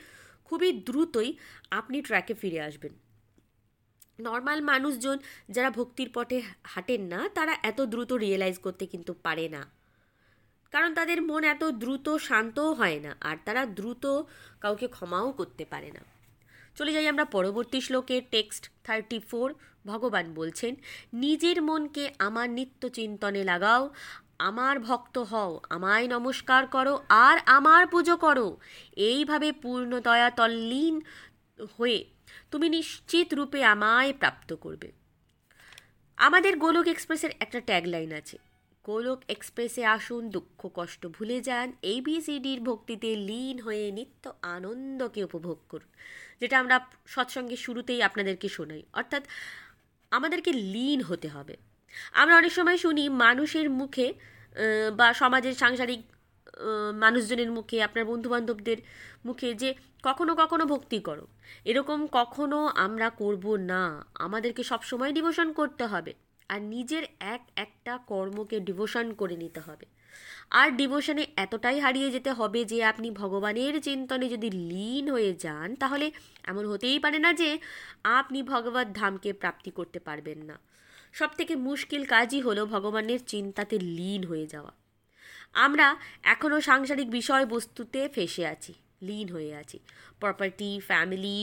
[0.44, 1.30] খুবই দ্রুতই
[1.70, 2.92] আপনি ট্র্যাকে ফিরে আসবেন
[4.18, 5.18] নর্মাল মানুষজন
[5.48, 6.36] যারা ভক্তির পথে
[6.64, 9.62] হাঁটেন না তারা এত দ্রুত রিয়েলাইজ করতে কিন্তু পারে না
[10.72, 14.04] কারণ তাদের মন এত দ্রুত শান্তও হয় না আর তারা দ্রুত
[14.60, 16.02] কাউকে ক্ষমাও করতে পারে না
[16.76, 19.48] চলে যাই আমরা পরবর্তী শ্লোকে টেক্সট থার্টি ফোর
[19.86, 20.72] ভগবান বলছেন
[21.14, 23.82] নিজের মনকে আমার নিত্য চিন্তনে লাগাও
[24.44, 26.94] আমার ভক্ত হও আমায় নমস্কার করো
[27.24, 28.48] আর আমার পুজো করো
[29.04, 30.94] এইভাবে পূর্ণদয়া তল্লীন
[31.76, 32.00] হয়ে
[32.50, 34.88] তুমি নিশ্চিত রূপে আমায় প্রাপ্ত করবে
[36.18, 38.36] আমাদের গোলক এক্সপ্রেসের একটা ট্যাগলাইন আছে
[38.84, 44.24] গোলক এক্সপ্রেসে আসুন দুঃখ কষ্ট ভুলে যান এবিসিডির ভক্তিতে লীন হয়ে নিত্য
[44.54, 45.90] আনন্দকে উপভোগ করুন
[46.40, 46.76] যেটা আমরা
[47.06, 49.22] সৎসঙ্গে শুরুতেই আপনাদেরকে শোনাই অর্থাৎ
[50.12, 51.54] আমাদেরকে লীন হতে হবে
[52.12, 54.06] আমরা অনেক সময় শুনি মানুষের মুখে
[54.96, 56.00] বা সমাজের সাংসারিক
[56.94, 58.78] মানুষজনের মুখে আপনার বন্ধুবান্ধবদের
[59.24, 59.70] মুখে যে
[60.02, 61.24] কখনো কখনো ভক্তি করো
[61.64, 63.82] এরকম কখনো আমরা করব না
[64.18, 66.12] আমাদেরকে সবসময় ডিভোশন করতে হবে
[66.50, 69.86] আর নিজের এক একটা কর্মকে ডিভোশন করে নিতে হবে
[70.50, 76.06] আর ডিভোশনে এতটাই হারিয়ে যেতে হবে যে আপনি ভগবানের চিন্তনে যদি লীন হয়ে যান তাহলে
[76.44, 77.50] এমন হতেই পারে না যে
[78.04, 80.56] আপনি ভগবত ধামকে প্রাপ্তি করতে পারবেন না
[81.14, 84.72] সব থেকে মুশকিল কাজই হলো ভগবানের চিন্তাতে লীন হয়ে যাওয়া
[85.56, 85.86] আমরা
[86.24, 88.72] এখনও সাংসারিক বিষয়বস্তুতে ফেসে আছি
[89.02, 89.78] লীন হয়ে আছি
[90.20, 91.40] প্রপার্টি ফ্যামিলি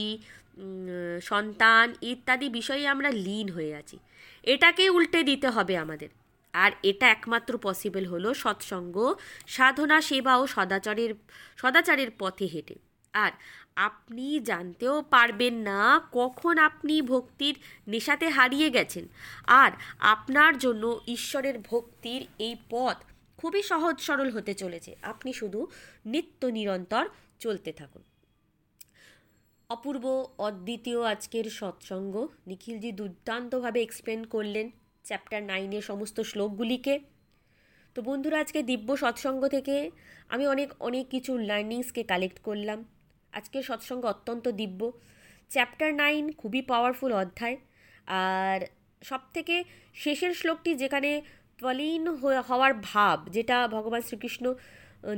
[1.20, 3.96] সন্তান ইত্যাদি বিষয়ে আমরা লীন হয়ে আছি
[4.44, 6.10] এটাকে উল্টে দিতে হবে আমাদের
[6.54, 8.96] আর এটা একমাত্র পসিবল হলো সৎসঙ্গ
[9.46, 11.10] সাধনা সেবা ও সদাচারের
[11.56, 12.76] সদাচারের পথে হেঁটে
[13.14, 13.32] আর
[13.76, 15.80] আপনি জানতেও পারবেন না
[16.12, 17.54] কখন আপনি ভক্তির
[17.88, 19.04] নেশাতে হারিয়ে গেছেন
[19.46, 19.70] আর
[20.06, 20.84] আপনার জন্য
[21.06, 22.96] ঈশ্বরের ভক্তির এই পথ
[23.38, 25.60] খুবই সহজ সরল হতে চলেছে আপনি শুধু
[26.04, 27.04] নিত্য নিরন্তর
[27.40, 28.02] চলতে থাকুন
[29.70, 30.04] অপূর্ব
[30.38, 32.14] অদ্বিতীয় আজকের সৎসঙ্গ
[32.46, 34.66] নিখিলজি দুর্দান্তভাবে এক্সপ্লেন করলেন
[35.04, 36.94] চ্যাপ্টার নাইনের সমস্ত শ্লোকগুলিকে
[37.96, 39.76] তো বন্ধুরা আজকে দিব্য সৎসঙ্গ থেকে
[40.28, 42.78] আমি অনেক অনেক কিছু লার্নিংসকে কালেক্ট করলাম
[43.32, 44.80] আজকের সৎসঙ্গ অত্যন্ত দিব্য
[45.50, 47.56] চ্যাপ্টার নাইন খুবই পাওয়ারফুল অধ্যায়
[48.22, 48.58] আর
[49.02, 49.56] সবথেকে
[49.94, 51.10] শেষের শ্লোকটি যেখানে
[51.58, 52.02] পলিন
[52.48, 54.44] হওয়ার ভাব যেটা ভগবান শ্রীকৃষ্ণ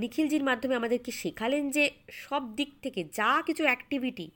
[0.00, 1.85] নিখিলজির মাধ্যমে আমাদেরকে শেখালেন যে
[2.23, 4.27] সব দিক থেকে যা কিছু অ্যাক্টিভিটি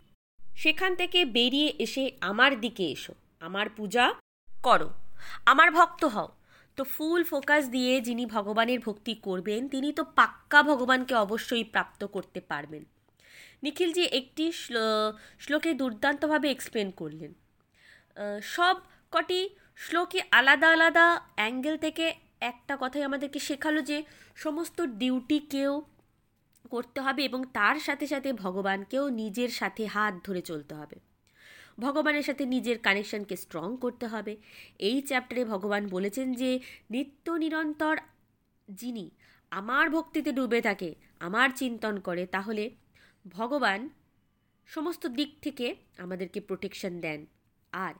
[0.56, 3.14] সেখান থেকে বেরিয়ে এসে আমার দিকে এসো
[3.42, 4.04] আমার পূজা
[4.48, 4.88] করো
[5.46, 6.30] আমার ভক্ত হও
[6.78, 12.40] তো ফুল ফোকাস দিয়ে যিনি ভগবানের ভক্তি করবেন তিনি তো পাক্কা ভগবানকে অবশ্যই প্রাপ্ত করতে
[12.40, 12.82] পারবেন
[13.62, 14.44] নিখিলজি একটি
[15.40, 17.32] শ্লোকে দুর্দান্তভাবে এক্সপ্লেন করলেন
[18.46, 18.76] সব
[19.12, 19.40] কটি
[19.76, 21.06] শ্লোকে আলাদা আলাদা
[21.34, 22.04] অ্যাঙ্গেল থেকে
[22.40, 23.98] একটা কথাই আমাদেরকে শেখালো যে
[24.36, 25.74] সমস্ত ডিউটিকেও
[26.64, 30.96] করতে হবে এবং তার সাথে সাথে ভগবানকেও নিজের সাথে হাত ধরে চলতে হবে
[31.78, 34.32] ভগবানের সাথে নিজের কানেকশনকে স্ট্রং করতে হবে
[34.78, 36.50] এই চ্যাপ্টারে ভগবান বলেছেন যে
[36.90, 37.96] নিত্য নিরন্তর
[38.68, 39.06] যিনি
[39.52, 40.90] আমার ভক্তিতে ডুবে থাকে
[41.20, 42.64] আমার চিন্তন করে তাহলে
[43.24, 43.80] ভগবান
[44.68, 45.66] সমস্ত দিক থেকে
[45.98, 47.20] আমাদেরকে প্রোটেকশন দেন
[47.72, 47.94] আর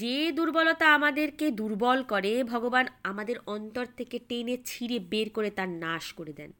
[0.00, 6.06] যে দুর্বলতা আমাদেরকে দুর্বল করে ভগবান আমাদের অন্তর থেকে টেনে ছিঁড়ে বের করে তার নাশ
[6.12, 6.50] করে দেন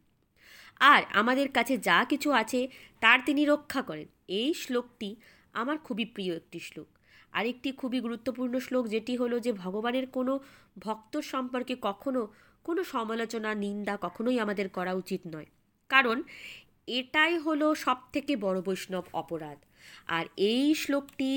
[0.80, 2.61] আর আমাদের কাছে যা কিছু আছে
[3.01, 4.09] তার তিনি রক্ষা করেন
[4.28, 5.11] এই শ্লোকটি
[5.55, 6.89] আমার খুবই প্রিয় একটি শ্লোক
[7.32, 10.32] আরেকটি খুবই গুরুত্বপূর্ণ শ্লোক যেটি হলো যে ভগবানের কোনো
[10.78, 12.20] ভক্ত সম্পর্কে কখনো
[12.64, 15.49] কোনো সমালোচনা নিন্দা কখনোই আমাদের করা উচিত নয়
[15.91, 16.16] কারণ
[16.89, 19.59] এটাই হলো সব থেকে বড় বৈষ্ণব অপরাধ
[20.09, 21.30] আর এই শ্লোকটি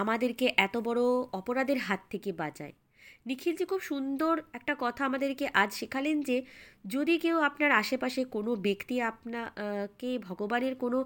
[0.00, 1.02] আমাদেরকে এত বড়
[1.32, 2.74] অপরাধের হাত থেকে বাঁচায়
[3.26, 6.36] নিখিলজি খুব সুন্দর একটা কথা আমাদেরকে আজ শেখালেন যে
[6.84, 10.98] যদি কেউ আপনার আশেপাশে কোনো ব্যক্তি আপনাকে ভগবানের কোনো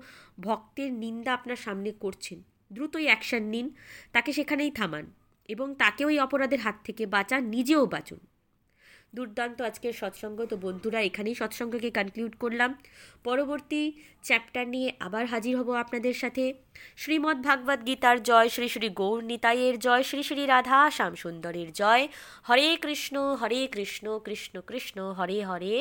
[0.40, 2.38] ভক্তের নিন্দা আপনার সামনে করছেন
[2.70, 3.66] দ্রুতই অ্যাকশান নিন
[4.12, 5.04] তাকে সেখানেই থামান
[5.48, 8.20] এবং তাকে ওই অপরাধের হাত থেকে বাঁচান নিজেও বাঁচুন
[9.16, 12.70] দুর্দান্ত আজকের সৎসঙ্গ তো বন্ধুরা এখানেই সৎসঙ্গকে কনক্লুড করলাম
[13.24, 13.82] পরবর্তী
[14.24, 16.44] চ্যাপ্টার নিয়ে আবার হাজির হব আপনাদের সাথে
[16.96, 22.04] শ্রীমদ্ ভাগবত গীতার জয় শ্রী শ্রী গৌর নিতাইয়ের জয় শ্রী শ্রী রাধা শ্যামসুন্দরের জয়
[22.44, 25.74] হরে কৃষ্ণ হরে কৃষ্ণ কৃষ্ণ কৃষ্ণ হরে হরে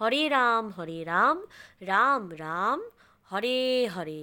[0.00, 1.36] হরে রাম হরে রাম
[1.82, 2.78] রাম রাম
[3.28, 3.58] হরে
[3.88, 4.22] হরে